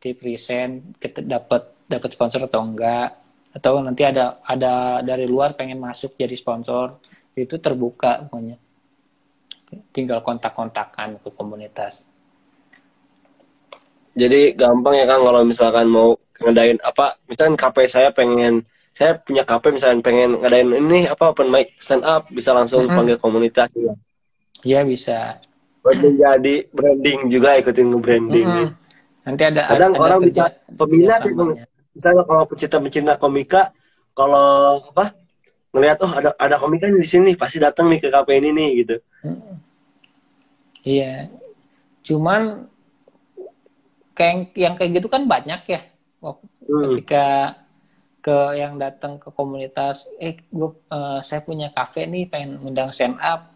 [0.00, 3.18] di present kita dapat dapat sponsor atau enggak.
[3.50, 7.02] Atau nanti ada ada dari luar pengen masuk jadi sponsor.
[7.34, 8.54] Itu terbuka pokoknya.
[9.90, 12.06] Tinggal kontak-kontakan ke komunitas.
[14.14, 19.46] Jadi gampang ya kan kalau misalkan mau ngadain apa misalkan KP saya pengen saya punya
[19.46, 22.98] KP misalkan pengen ngadain ini apa open mic stand up bisa langsung mm -hmm.
[22.98, 23.94] panggil komunitas ya
[24.60, 25.40] Iya bisa.
[25.80, 28.48] Buat menjadi branding juga ikutin nge-branding.
[28.48, 28.78] Mm -hmm.
[29.20, 30.48] nanti ada kadang ada orang bisa
[30.80, 31.44] peminat itu
[32.00, 33.76] misalnya kalau pecinta pecinta komika
[34.16, 35.12] kalau apa
[35.76, 38.96] ngelihat oh ada ada komika di sini pasti datang nih ke kafe ini nih gitu.
[40.80, 41.28] Iya.
[42.00, 42.64] Cuman
[44.16, 45.80] kayak yang kayak gitu kan banyak ya.
[46.20, 46.92] Hmm.
[46.94, 47.56] ketika
[48.20, 53.20] ke yang datang ke komunitas eh gue uh, saya punya kafe nih pengen ngundang stand
[53.20, 53.52] up.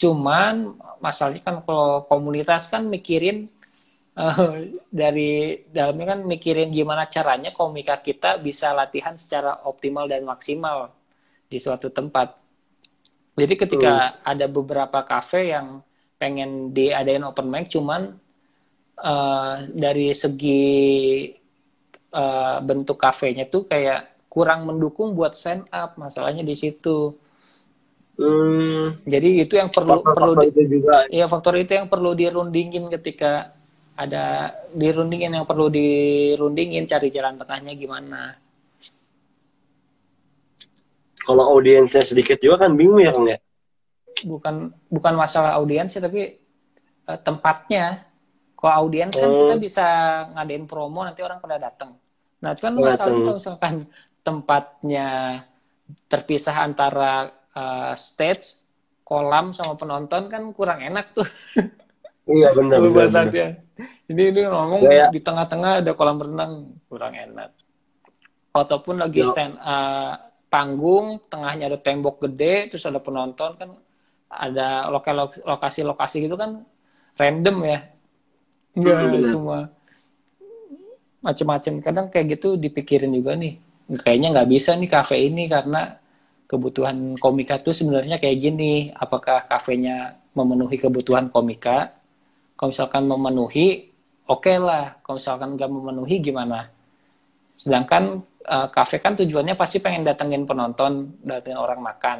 [0.00, 3.52] Cuman masalahnya kan kalau komunitas kan mikirin
[4.18, 4.54] uh,
[4.90, 10.90] dari dalamnya kan mikirin gimana caranya komika kita bisa latihan secara optimal dan maksimal
[11.50, 12.34] di suatu tempat.
[13.34, 14.16] Jadi ketika hmm.
[14.22, 15.82] ada beberapa kafe yang
[16.18, 18.14] pengen diadain open mic, cuman
[19.02, 20.62] uh, dari segi
[22.14, 27.14] uh, bentuk kafenya tuh kayak kurang mendukung buat stand up, masalahnya di situ.
[28.14, 29.02] Hmm.
[29.02, 30.96] Jadi itu yang perlu faktor, perlu faktor di, juga.
[31.10, 33.50] ya faktor itu yang perlu dirundingin ketika
[33.94, 38.34] ada dirundingin yang perlu dirundingin cari jalan tengahnya gimana.
[41.24, 43.38] Kalau audiensnya sedikit juga kan bingung ya kang ya?
[44.28, 46.36] Bukan bukan masalah audiens tapi
[47.08, 48.04] uh, tempatnya.
[48.58, 49.60] Kalau audiens kan kita oh.
[49.60, 49.86] bisa
[50.36, 52.00] ngadain promo nanti orang pada datang
[52.44, 53.74] nah itu kan masalah kalau misalkan
[54.20, 55.08] tempatnya
[56.12, 58.60] terpisah antara uh, stage
[59.00, 61.28] kolam sama penonton kan kurang enak tuh.
[62.28, 62.84] Iya benar.
[62.92, 63.63] benar,
[64.06, 65.10] Ini ini ngomong Kayak...
[65.10, 66.52] di tengah-tengah ada kolam renang
[66.86, 67.50] kurang enak.
[68.54, 69.34] Ataupun lagi Yo.
[69.34, 70.14] stand uh,
[70.46, 73.70] panggung, tengahnya ada tembok gede, terus ada penonton kan
[74.30, 74.86] ada
[75.46, 76.62] lokasi-lokasi gitu kan
[77.18, 77.78] random ya.
[78.74, 79.58] Enggak ada semua
[81.24, 81.72] macam-macam.
[81.82, 83.58] Kadang kayak gitu dipikirin juga nih.
[83.90, 85.98] Kayaknya nggak bisa nih kafe ini karena
[86.46, 88.94] kebutuhan komika tuh sebenarnya kayak gini.
[88.94, 92.03] Apakah kafenya memenuhi kebutuhan komika
[92.54, 93.90] kalau misalkan memenuhi
[94.30, 94.98] oke okay lah.
[95.02, 96.70] Kalau misalkan nggak memenuhi gimana?
[97.58, 102.18] Sedangkan uh, kafe kan tujuannya pasti pengen datengin penonton datengin orang makan.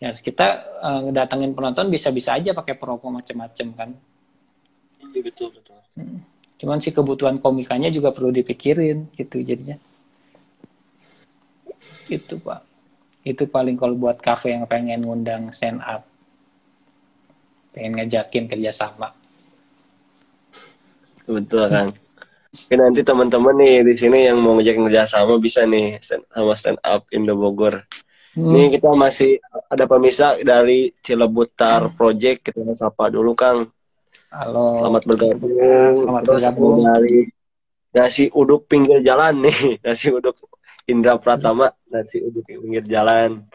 [0.00, 3.90] Ya kita uh, datengin penonton bisa-bisa aja pakai promo macam-macam kan?
[5.10, 5.78] Iya, betul betul.
[5.98, 6.22] Hmm.
[6.60, 9.80] cuman sih kebutuhan komikanya juga perlu dipikirin gitu jadinya.
[12.04, 12.60] Itu pak.
[13.24, 16.04] Itu paling kalau buat kafe yang pengen ngundang stand up.
[17.72, 19.19] Pengen ngajakin kerjasama
[21.30, 21.88] betul kan
[22.50, 26.82] Oke, nanti teman-teman nih di sini yang mau ngejek kerjasama bisa nih stand, sama stand
[26.82, 27.86] up Indo Bogor.
[28.34, 28.50] Hmm.
[28.58, 29.38] Ini kita masih
[29.70, 31.94] ada pemisah dari Cilebutar hmm.
[31.94, 32.50] Project.
[32.50, 33.70] Kita sapa dulu Kang.
[34.34, 34.82] Halo.
[34.82, 35.94] Selamat bergabung.
[35.94, 36.78] Selamat Terus bergabung.
[36.90, 37.18] Dari
[37.94, 40.34] nasi uduk pinggir jalan nih, nasi uduk
[40.90, 43.46] Indra Pratama, nasi uduk pinggir jalan.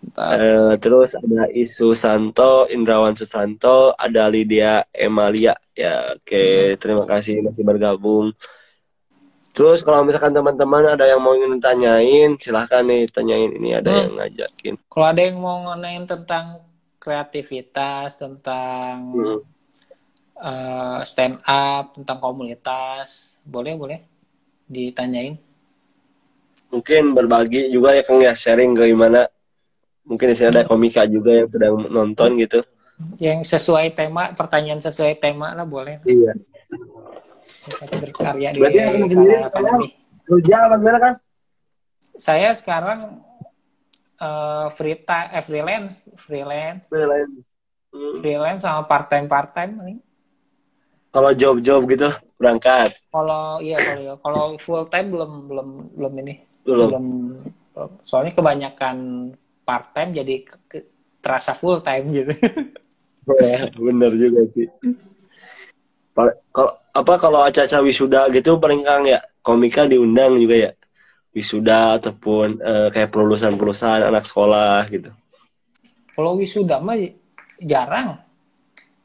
[0.00, 5.52] Uh, terus ada Isu Santo, Indrawan Susanto, ada Lydia Emalia.
[5.76, 6.72] Ya, oke, okay.
[6.72, 6.78] hmm.
[6.80, 8.32] terima kasih masih bergabung.
[9.52, 13.52] Terus kalau misalkan teman-teman ada yang mau ingin tanyain, silahkan nih tanyain.
[13.52, 14.00] Ini ada hmm.
[14.00, 14.74] yang ngajakin.
[14.88, 16.64] Kalau ada yang mau nanyain tentang
[16.96, 19.40] kreativitas, tentang hmm.
[20.40, 23.98] uh, stand up, tentang komunitas, boleh boleh
[24.64, 25.36] ditanyain.
[26.70, 29.26] Mungkin berbagi juga ya Kang ya sharing gimana
[30.04, 32.60] mungkin di sini ada komika juga yang sedang nonton gitu.
[33.16, 36.00] Yang sesuai tema pertanyaan sesuai tema lah boleh.
[36.04, 36.36] Iya.
[37.70, 39.80] Berkarya berarti di akan sendiri sekarang
[40.24, 41.14] kerja apa gimana kan
[42.20, 43.20] saya sekarang
[44.20, 46.84] uh, free time eh, freelance freelance.
[46.88, 47.56] Freelance.
[47.90, 48.22] Hmm.
[48.22, 49.98] freelance sama part time part time nih.
[51.10, 52.06] Kalau job-job gitu
[52.38, 52.94] berangkat.
[53.10, 56.34] Kalau iya kalau kalau full time belum belum belum ini.
[56.62, 57.04] Belum, belum.
[58.06, 58.96] Soalnya kebanyakan
[59.70, 60.42] part time jadi
[61.22, 62.34] terasa full time gitu.
[63.46, 64.66] ya, bener juga sih.
[66.50, 70.70] Kalau apa kalau acara wisuda gitu paling kang ya komika diundang juga ya
[71.30, 75.14] wisuda ataupun uh, kayak pelulusan-pelulusan anak sekolah gitu.
[76.18, 76.98] Kalau wisuda mah
[77.62, 78.18] jarang.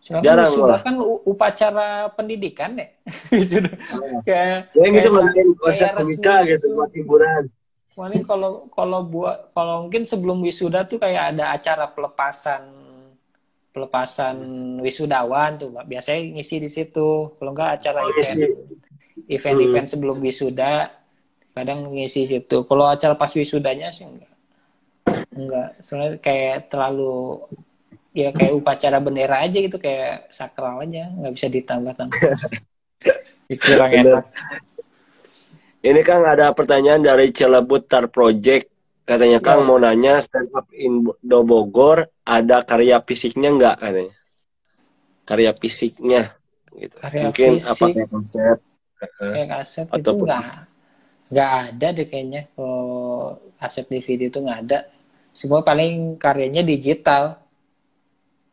[0.02, 0.82] Soalnya jarang wisuda malah.
[0.82, 0.96] kan
[1.30, 2.90] upacara pendidikan deh.
[3.38, 3.70] wisuda.
[3.70, 4.18] Oh.
[4.26, 7.44] Kayak, ya, gitu kayak, konsep komika gitu buat hiburan.
[7.96, 12.68] Paling kalau kalau buat kalau mungkin sebelum wisuda tuh kayak ada acara pelepasan
[13.72, 14.36] pelepasan
[14.84, 17.32] wisudawan tuh biasanya ngisi di situ.
[17.40, 18.52] Kalau enggak acara oh, event
[19.32, 19.94] event-event hmm.
[19.96, 20.92] sebelum wisuda
[21.56, 22.68] kadang ngisi situ.
[22.68, 24.34] Kalau acara pas wisudanya sih enggak
[25.32, 27.48] enggak soalnya kayak terlalu
[28.12, 31.16] ya kayak upacara bendera aja gitu kayak sakral aja.
[31.16, 32.20] Nggak bisa ditambah tambah
[33.64, 34.28] kurang enak
[35.86, 38.74] ini kan ada pertanyaan dari Celebut Tar Project.
[39.06, 39.66] Katanya Kang ya.
[39.70, 43.76] mau nanya stand up Indo Bogor ada karya fisiknya nggak?
[43.78, 44.16] Katanya.
[45.30, 46.22] Karya fisiknya
[46.74, 46.98] gitu.
[46.98, 47.70] karya mungkin fisik.
[47.70, 48.58] apa kayak konsep?
[49.22, 50.46] Kayak kaset itu nggak
[51.30, 52.42] nggak ada deh kayaknya.
[52.58, 54.90] Kalau aset DVD itu nggak ada.
[55.38, 57.38] Semua paling karyanya digital.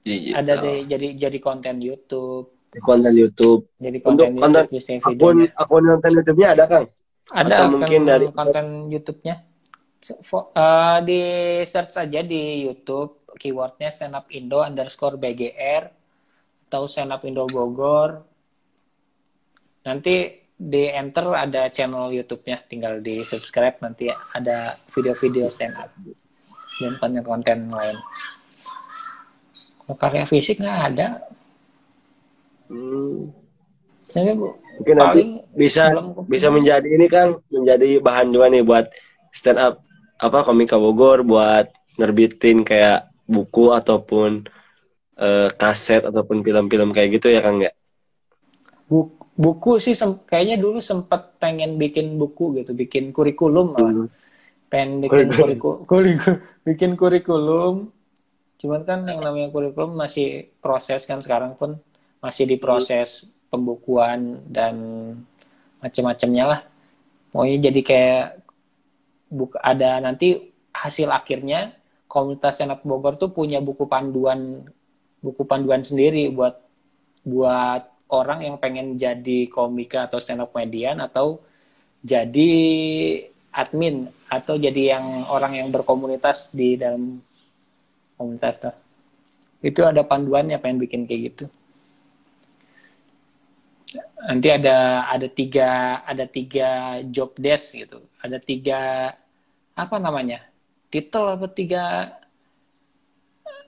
[0.05, 0.37] Digital.
[0.37, 2.53] ada deh jadi jadi konten YouTube.
[2.85, 3.73] Konten YouTube.
[3.81, 6.93] Jadi konten untuk YouTube, konten akun akun konten YouTube-nya ada kang
[7.33, 9.37] ada Atau mungkin dari konten YouTube-nya
[10.05, 11.23] uh, di
[11.65, 15.85] search aja di YouTube keywordnya stand up Indo underscore BGR
[16.69, 18.21] atau stand up Indo Bogor
[19.83, 25.91] nanti di enter ada channel YouTube-nya, tinggal di subscribe nanti ada video-video stand up
[26.79, 27.99] dan konten-konten lain.
[29.83, 31.09] Kalau karya fisik nggak ada.
[32.71, 33.35] Hmm.
[34.07, 35.93] Saya bu, mungkin nanti bisa
[36.27, 38.87] bisa menjadi ini kan menjadi bahan juga nih buat
[39.33, 39.75] stand up
[40.23, 41.69] apa komika Bogor buat
[41.99, 44.47] nerbitin kayak buku ataupun
[45.19, 47.73] uh, kaset ataupun film-film kayak gitu ya Kang ya?
[48.87, 49.97] Buku buku sih
[50.29, 54.05] kayaknya dulu sempat pengen bikin buku gitu bikin kurikulum malah.
[54.05, 54.09] Hmm.
[54.69, 55.79] pengen bikin kurikulum.
[55.89, 57.75] kurikulum bikin kurikulum.
[58.61, 61.81] Cuman kan yang namanya kurikulum masih proses kan sekarang pun.
[62.23, 64.75] Masih diproses pembukuan dan
[65.85, 66.61] macam-macamnya lah
[67.29, 68.25] pokoknya jadi kayak
[69.29, 70.41] buku ada nanti
[70.73, 71.77] hasil akhirnya
[72.09, 74.65] komunitas senat Bogor tuh punya buku panduan
[75.21, 76.57] buku panduan sendiri buat
[77.29, 81.41] buat orang yang pengen jadi komika atau stand up atau
[82.03, 82.51] jadi
[83.53, 87.21] admin atau jadi yang orang yang berkomunitas di dalam
[88.17, 88.77] komunitas tuh.
[89.63, 91.45] Itu ada panduannya pengen bikin kayak gitu.
[94.23, 98.07] Nanti ada ada tiga ada tiga job desk gitu.
[98.23, 99.11] Ada tiga
[99.75, 100.47] apa namanya?
[100.93, 102.15] Titel apa tiga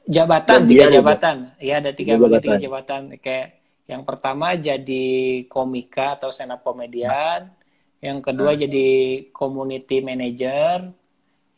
[0.07, 1.37] jabatan, tiga jabatan.
[1.59, 2.43] Iya, ada tiga jabatan.
[2.45, 3.49] tiga jabatan kayak
[3.85, 7.53] yang pertama jadi komika atau stand up komedian,
[8.01, 8.61] yang kedua hmm.
[8.65, 8.89] jadi
[9.33, 10.89] community manager,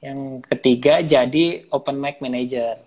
[0.03, 2.83] yang ketiga jadi open mic manager.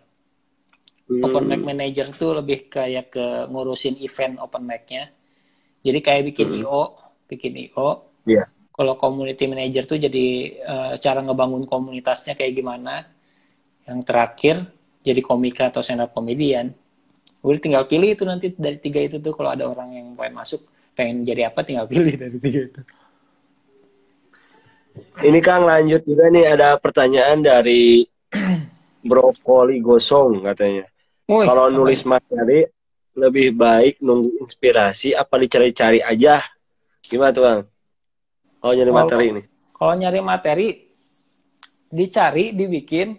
[1.08, 1.24] Hmm.
[1.24, 5.12] Open mic manager tuh lebih kayak ke ngurusin event open mic-nya.
[5.80, 6.60] Jadi kayak bikin hmm.
[6.64, 6.84] IO,
[7.30, 7.90] bikin IO.
[8.28, 8.44] Iya.
[8.44, 8.48] Yeah.
[8.80, 10.28] Kalau community manager tuh jadi
[10.64, 13.04] uh, cara ngebangun komunitasnya kayak gimana.
[13.84, 14.56] Yang terakhir
[15.04, 16.76] jadi komika atau stand up komedian
[17.40, 20.68] udah tinggal pilih itu nanti dari tiga itu tuh kalau ada orang yang pengen masuk
[20.92, 22.82] pengen jadi apa tinggal pilih dari tiga itu
[25.24, 28.04] ini Kang lanjut juga nih ada pertanyaan dari
[29.10, 30.84] brokoli gosong katanya
[31.24, 32.68] kalau nulis materi
[33.20, 36.42] lebih baik nunggu inspirasi apa dicari-cari aja?
[37.06, 37.62] Gimana tuh Kang
[38.60, 39.42] kalau nyari materi ini.
[39.72, 40.68] kalau nyari materi
[41.90, 43.16] dicari dibikin.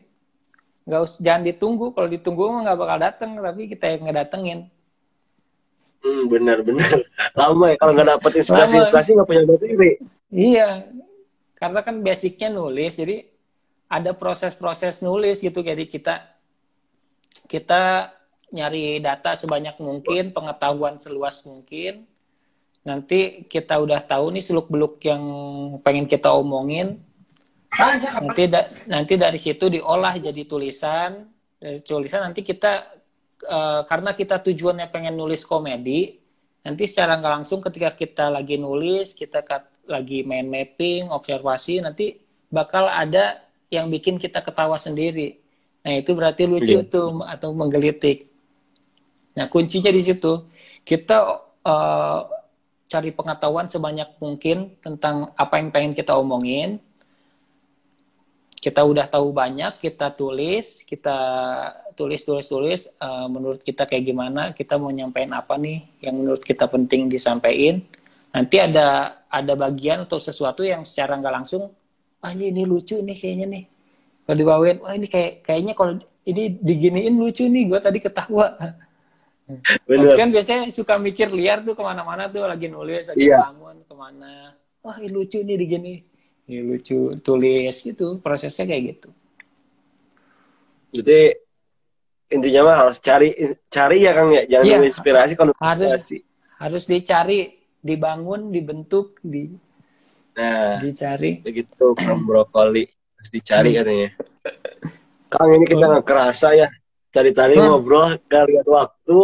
[0.85, 1.87] Nggak usah jangan ditunggu.
[1.97, 4.61] Kalau ditunggu mah nggak bakal datang tapi kita yang ngedatengin.
[6.05, 6.93] Hmm benar benar.
[7.41, 8.83] Lama ya kalau nggak dapet inspirasi lama.
[8.89, 9.91] inspirasi nggak punya materi.
[10.29, 10.69] Iya.
[11.57, 13.25] Karena kan basicnya nulis jadi
[13.89, 15.61] ada proses-proses nulis gitu.
[15.65, 16.25] Jadi kita
[17.49, 18.13] kita
[18.51, 22.07] nyari data sebanyak mungkin pengetahuan seluas mungkin.
[22.85, 25.23] Nanti kita udah tahu nih seluk beluk yang
[25.85, 27.01] pengen kita omongin.
[27.79, 31.29] Nanti da nanti dari situ diolah jadi tulisan.
[31.61, 33.01] Dari tulisan nanti kita
[33.47, 36.21] uh, karena kita tujuannya pengen nulis komedi
[36.61, 39.41] nanti secara nggak langsung ketika kita lagi nulis kita
[39.89, 42.21] lagi main mapping observasi nanti
[42.53, 43.41] bakal ada
[43.71, 45.39] yang bikin kita ketawa sendiri.
[45.87, 46.85] Nah itu berarti lucu iya.
[46.85, 48.30] tuh atau menggelitik
[49.41, 50.45] nah kuncinya di situ
[50.85, 52.21] kita uh,
[52.93, 56.77] cari pengetahuan sebanyak mungkin tentang apa yang pengen kita omongin
[58.61, 61.17] kita udah tahu banyak, kita tulis, kita
[61.97, 66.45] tulis tulis tulis uh, menurut kita kayak gimana, kita mau nyampein apa nih yang menurut
[66.45, 67.81] kita penting disampaikan.
[68.37, 71.73] Nanti ada ada bagian atau sesuatu yang secara nggak langsung,
[72.21, 73.65] ah ini lucu nih kayaknya nih.
[74.29, 75.97] Kalau dibawain, wah ini kayak kayaknya kalau
[76.29, 78.61] ini diginiin lucu nih, gue tadi ketawa.
[79.89, 80.15] Bener.
[80.15, 83.43] kan biasanya suka mikir liar tuh ke mana-mana tuh lagi nulis, lagi iya.
[83.51, 84.55] bangun ke mana.
[84.81, 85.95] Wah ini lucu nih digini
[86.51, 89.09] ya, lucu tulis gitu prosesnya kayak gitu
[90.91, 91.39] jadi
[92.31, 93.31] intinya mah harus cari
[93.71, 96.03] cari ya kang ya jangan ya, inspirasi kalau harus
[96.59, 99.71] harus dicari dibangun dibentuk di
[100.31, 101.43] Nah, dicari.
[101.43, 104.15] Begitu Kang brokoli harus dicari katanya.
[105.29, 106.71] Kang ini kita nggak kerasa ya.
[107.11, 107.67] Tadi-tadi hmm.
[107.67, 109.19] ngobrol, gak lihat waktu,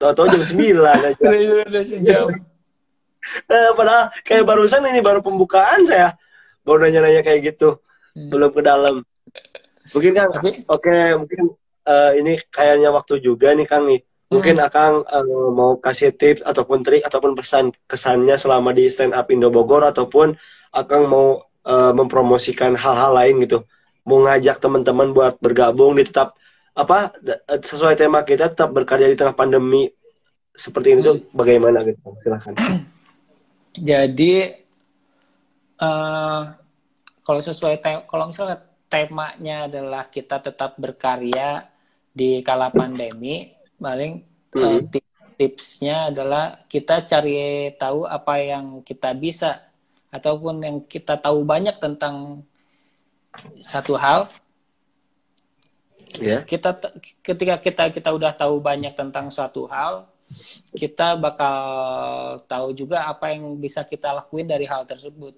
[0.00, 1.26] tahu-tahu jam 9 aja.
[1.68, 2.26] Udah sejam.
[3.46, 6.16] Eh, padahal kayak barusan ini baru pembukaan saya.
[6.64, 7.84] Baru nanya-nanya kayak gitu.
[8.16, 8.32] Hmm.
[8.32, 9.04] Belum ke dalam.
[9.92, 11.52] Mungkin kan, oke, okay, mungkin
[11.84, 14.00] uh, ini kayaknya waktu juga nih Kang nih.
[14.30, 14.66] Mungkin hmm.
[14.70, 19.50] akan uh, mau kasih tips ataupun trik ataupun pesan kesannya selama di stand up Indo
[19.50, 20.38] Bogor ataupun
[20.70, 23.66] akan mau uh, mempromosikan hal-hal lain gitu.
[24.06, 26.38] Mau ngajak teman-teman buat bergabung di tetap
[26.80, 27.12] apa
[27.60, 29.92] sesuai tema kita tetap berkarya di tengah pandemi
[30.56, 31.36] seperti ini tuh hmm.
[31.36, 32.56] bagaimana gitu silahkan
[33.90, 34.34] jadi
[35.76, 36.42] uh,
[37.20, 41.68] kalau sesuai kalau misalnya temanya adalah kita tetap berkarya
[42.10, 44.24] di kala pandemi paling
[44.56, 44.60] hmm.
[44.64, 44.80] uh,
[45.38, 49.70] tipsnya adalah kita cari tahu apa yang kita bisa
[50.10, 52.44] ataupun yang kita tahu banyak tentang
[53.62, 54.26] satu hal
[56.18, 56.42] yeah.
[56.42, 56.74] kita
[57.22, 60.10] ketika kita kita udah tahu banyak tentang suatu hal
[60.74, 61.58] kita bakal
[62.46, 65.34] tahu juga apa yang bisa kita lakuin dari hal tersebut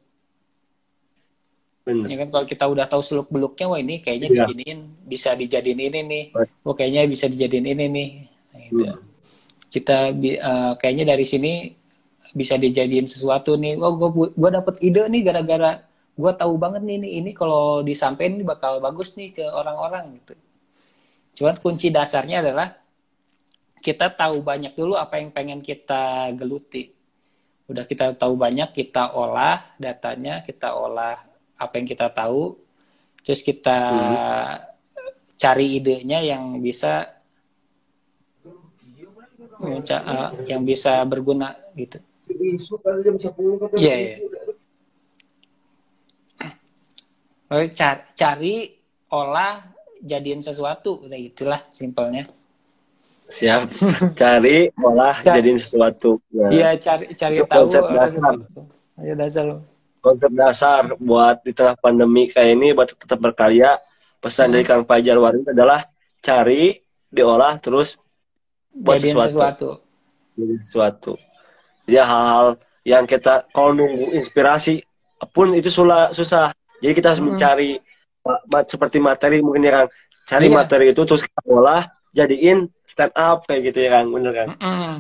[1.83, 2.07] Bener.
[2.07, 4.47] Ya kan kalau kita udah tahu seluk beluknya, wah ini kayaknya yeah.
[4.47, 6.25] dijadiin bisa dijadiin ini nih,
[6.63, 8.11] wah kayaknya bisa dijadiin ini nih.
[8.55, 8.85] Nah, gitu.
[8.87, 9.01] Hmm.
[9.67, 11.75] Kita uh, kayaknya dari sini
[12.39, 13.83] bisa dijadiin sesuatu nih.
[13.83, 18.39] Oh, gue gue dapet ide nih gara-gara gue tahu banget nih ini ini kalau disampaikan
[18.47, 20.39] bakal bagus nih ke orang-orang gitu.
[21.33, 22.77] Cuman kunci dasarnya adalah
[23.83, 26.93] kita tahu banyak dulu apa yang pengen kita geluti.
[27.67, 31.19] Udah kita tahu banyak, kita olah datanya, kita olah
[31.57, 32.59] apa yang kita tahu,
[33.23, 34.59] terus kita hmm.
[35.39, 37.23] cari idenya yang bisa
[39.63, 41.99] uh, yang bisa berguna gitu.
[43.79, 44.17] Iya, iya.
[47.53, 48.55] Cari, cari,
[49.13, 49.61] olah,
[50.03, 51.07] jadiin sesuatu.
[51.07, 52.27] Udah itulah simpelnya.
[53.33, 53.73] Siap.
[54.21, 55.41] Cari olah cari.
[55.41, 56.21] jadiin sesuatu.
[56.37, 58.35] Nah, iya cari cari itu tahu konsep dasar.
[59.01, 59.45] ya dasar
[60.03, 63.79] konsep dasar buat di tengah pandemi kayak ini buat tetap berkarya
[64.19, 64.55] pesan hmm.
[64.59, 65.87] dari Kang Fajar Warin adalah
[66.19, 67.97] cari diolah terus
[68.75, 69.31] buat jadiin sesuatu.
[69.33, 69.69] sesuatu.
[70.35, 71.13] Jadi sesuatu.
[71.87, 74.83] Ya hal-hal yang kita kalau nunggu inspirasi
[75.31, 76.51] pun itu susah susah.
[76.83, 77.29] Jadi kita harus hmm.
[77.39, 77.71] mencari
[78.69, 79.89] seperti materi mungkin ya Kang
[80.27, 80.55] cari iya.
[80.55, 81.83] materi itu terus kita olah
[82.15, 84.95] jadiin stand up kayak gitu ya Kang bener kan mm -mm.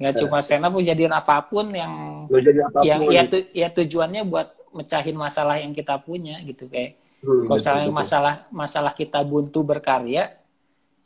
[0.00, 1.92] nggak cuma stand up jadiin apa pun yang
[2.26, 2.86] jadi apa pun.
[2.86, 7.58] yang ya, tu, ya tujuannya buat mecahin masalah yang kita punya gitu kayak hmm, kalau
[7.58, 7.98] misalnya betul.
[7.98, 10.38] masalah masalah kita buntu berkarya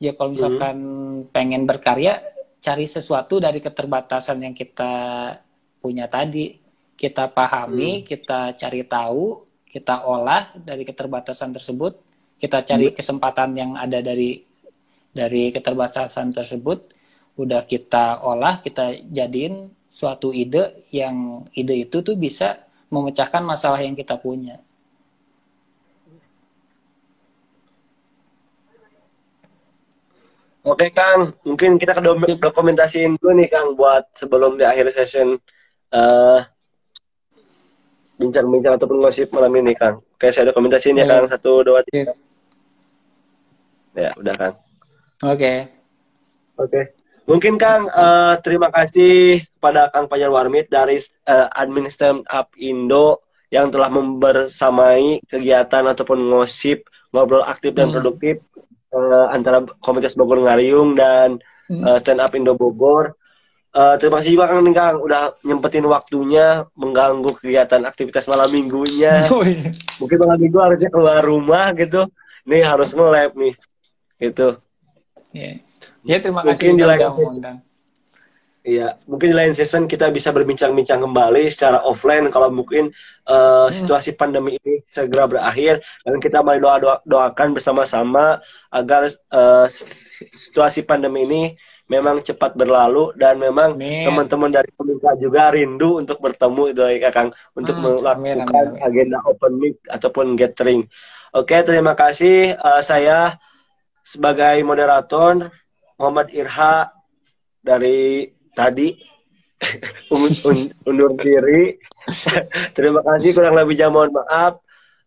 [0.01, 1.32] ya kalau misalkan hmm.
[1.32, 2.20] pengen berkarya
[2.61, 4.92] cari sesuatu dari keterbatasan yang kita
[5.80, 6.57] punya tadi
[6.97, 8.05] kita pahami hmm.
[8.05, 9.43] kita cari tahu
[9.75, 11.99] kita olah dari keterbatasan tersebut,
[12.39, 12.95] kita cari iya.
[12.95, 14.39] kesempatan yang ada dari
[15.11, 16.95] dari keterbatasan tersebut,
[17.35, 23.99] udah kita olah, kita jadiin suatu ide yang ide itu tuh bisa memecahkan masalah yang
[23.99, 24.62] kita punya.
[30.64, 32.01] Oke Kang, mungkin kita ke
[32.41, 35.37] dokumentasiin dulu nih Kang buat sebelum di akhir session
[35.93, 36.41] uh,
[38.25, 40.01] bincang-bincang ataupun ngosip malam ini Kang.
[40.16, 42.16] Kayak saya dokumentasiin ya, ya Kang satu dua tiga.
[43.93, 44.55] Ya udah Kang.
[45.20, 45.37] Oke.
[45.37, 45.59] Okay.
[46.57, 46.70] Oke.
[46.72, 46.85] Okay.
[47.25, 53.25] Mungkin Kang uh, terima kasih kepada Kang Fajar Warmit dari uh, Admin Stand Up Indo
[53.49, 56.85] yang telah membersamai kegiatan ataupun ngosip
[57.16, 57.95] ngobrol aktif dan hmm.
[57.97, 58.37] produktif
[58.93, 61.41] uh, antara Komunitas Bogor Ngariung dan
[61.72, 63.16] uh, Stand Up Indo Bogor.
[63.75, 69.27] Uh, terima kasih juga Kang Kang udah nyempetin waktunya mengganggu kegiatan aktivitas malam minggunya.
[69.35, 69.75] Oh, iya.
[69.99, 72.07] Mungkin malam minggu harusnya keluar rumah gitu.
[72.47, 73.55] Nih harus nge-lab nih.
[74.22, 74.49] Gitu.
[75.35, 75.43] Iya.
[75.43, 75.57] Yeah.
[76.07, 77.57] Ya terima kasih mungkin di lain season,
[78.64, 82.89] Iya, mungkin di lain season kita bisa berbincang-bincang kembali secara offline kalau mungkin
[83.29, 83.77] uh, hmm.
[83.77, 88.41] situasi pandemi ini segera berakhir dan kita mari doa, doa doakan bersama-sama
[88.72, 89.68] agar uh,
[90.33, 91.43] situasi pandemi ini
[91.95, 97.30] memang cepat berlalu dan memang teman-teman dari pemerintah juga rindu untuk bertemu itu ya Kang
[97.55, 98.80] untuk hmm, melakukan amin, amin.
[98.82, 100.90] agenda open mic ataupun gathering.
[101.34, 103.38] Oke, terima kasih uh, saya
[104.07, 105.51] sebagai moderator
[105.99, 106.90] Muhammad Irha
[107.59, 108.95] dari tadi
[110.86, 111.80] undur diri.
[112.76, 114.61] terima kasih kurang lebih jam mohon maaf.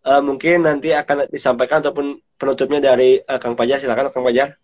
[0.07, 4.55] Uh, mungkin nanti akan disampaikan ataupun penutupnya dari uh, Kang Pajar silakan Kang Pajar.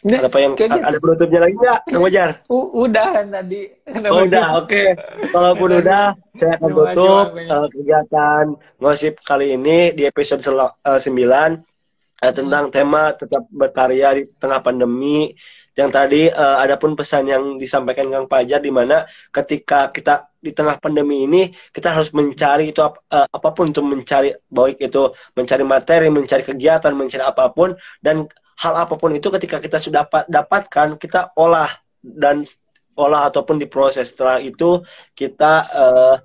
[0.00, 0.72] Ada apa yang gitu.
[0.72, 2.30] ada penutupnya lagi nggak, Kang Wajar?
[2.48, 3.62] udah tadi.
[4.08, 4.68] Oh, udah, oke.
[4.72, 4.88] Okay.
[5.28, 8.44] Walaupun udah, saya akan tutup uh, kegiatan
[8.80, 12.74] ngosip kali ini di episode uh, 9 uh, tentang hmm.
[12.74, 15.36] tema tetap berkarya di tengah pandemi.
[15.76, 20.56] Yang tadi uh, ada pun pesan yang disampaikan Kang Pajar di mana ketika kita di
[20.56, 22.92] tengah pandemi ini kita harus mencari itu uh,
[23.28, 28.24] apa pun untuk mencari baik itu mencari materi, mencari kegiatan, mencari apa pun dan
[28.60, 32.44] hal apa pun itu ketika kita sudah dapatkan kita olah dan
[32.92, 34.84] olah ataupun diproses setelah itu
[35.16, 36.16] kita uh,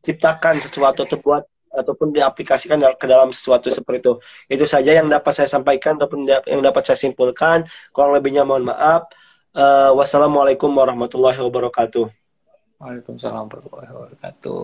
[0.00, 4.12] ciptakan sesuatu atau buat ataupun diaplikasikan ke dalam sesuatu seperti itu.
[4.46, 7.66] Itu saja yang dapat saya sampaikan ataupun yang dapat saya simpulkan.
[7.90, 9.10] Kurang lebihnya mohon maaf.
[9.54, 12.06] Uh, wassalamualaikum warahmatullahi wabarakatuh.
[12.78, 14.62] Waalaikumsalam warahmatullahi wabarakatuh.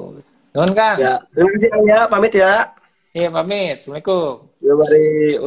[0.54, 0.96] Nuhun Kang.
[0.98, 2.00] Ya, terima kasih ya.
[2.06, 2.54] Pamit ya.
[3.10, 3.82] Iya, pamit.
[3.82, 4.50] Assalamualaikum.
[4.62, 5.38] Ya, mari.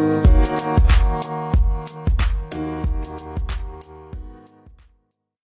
[0.00, 0.39] you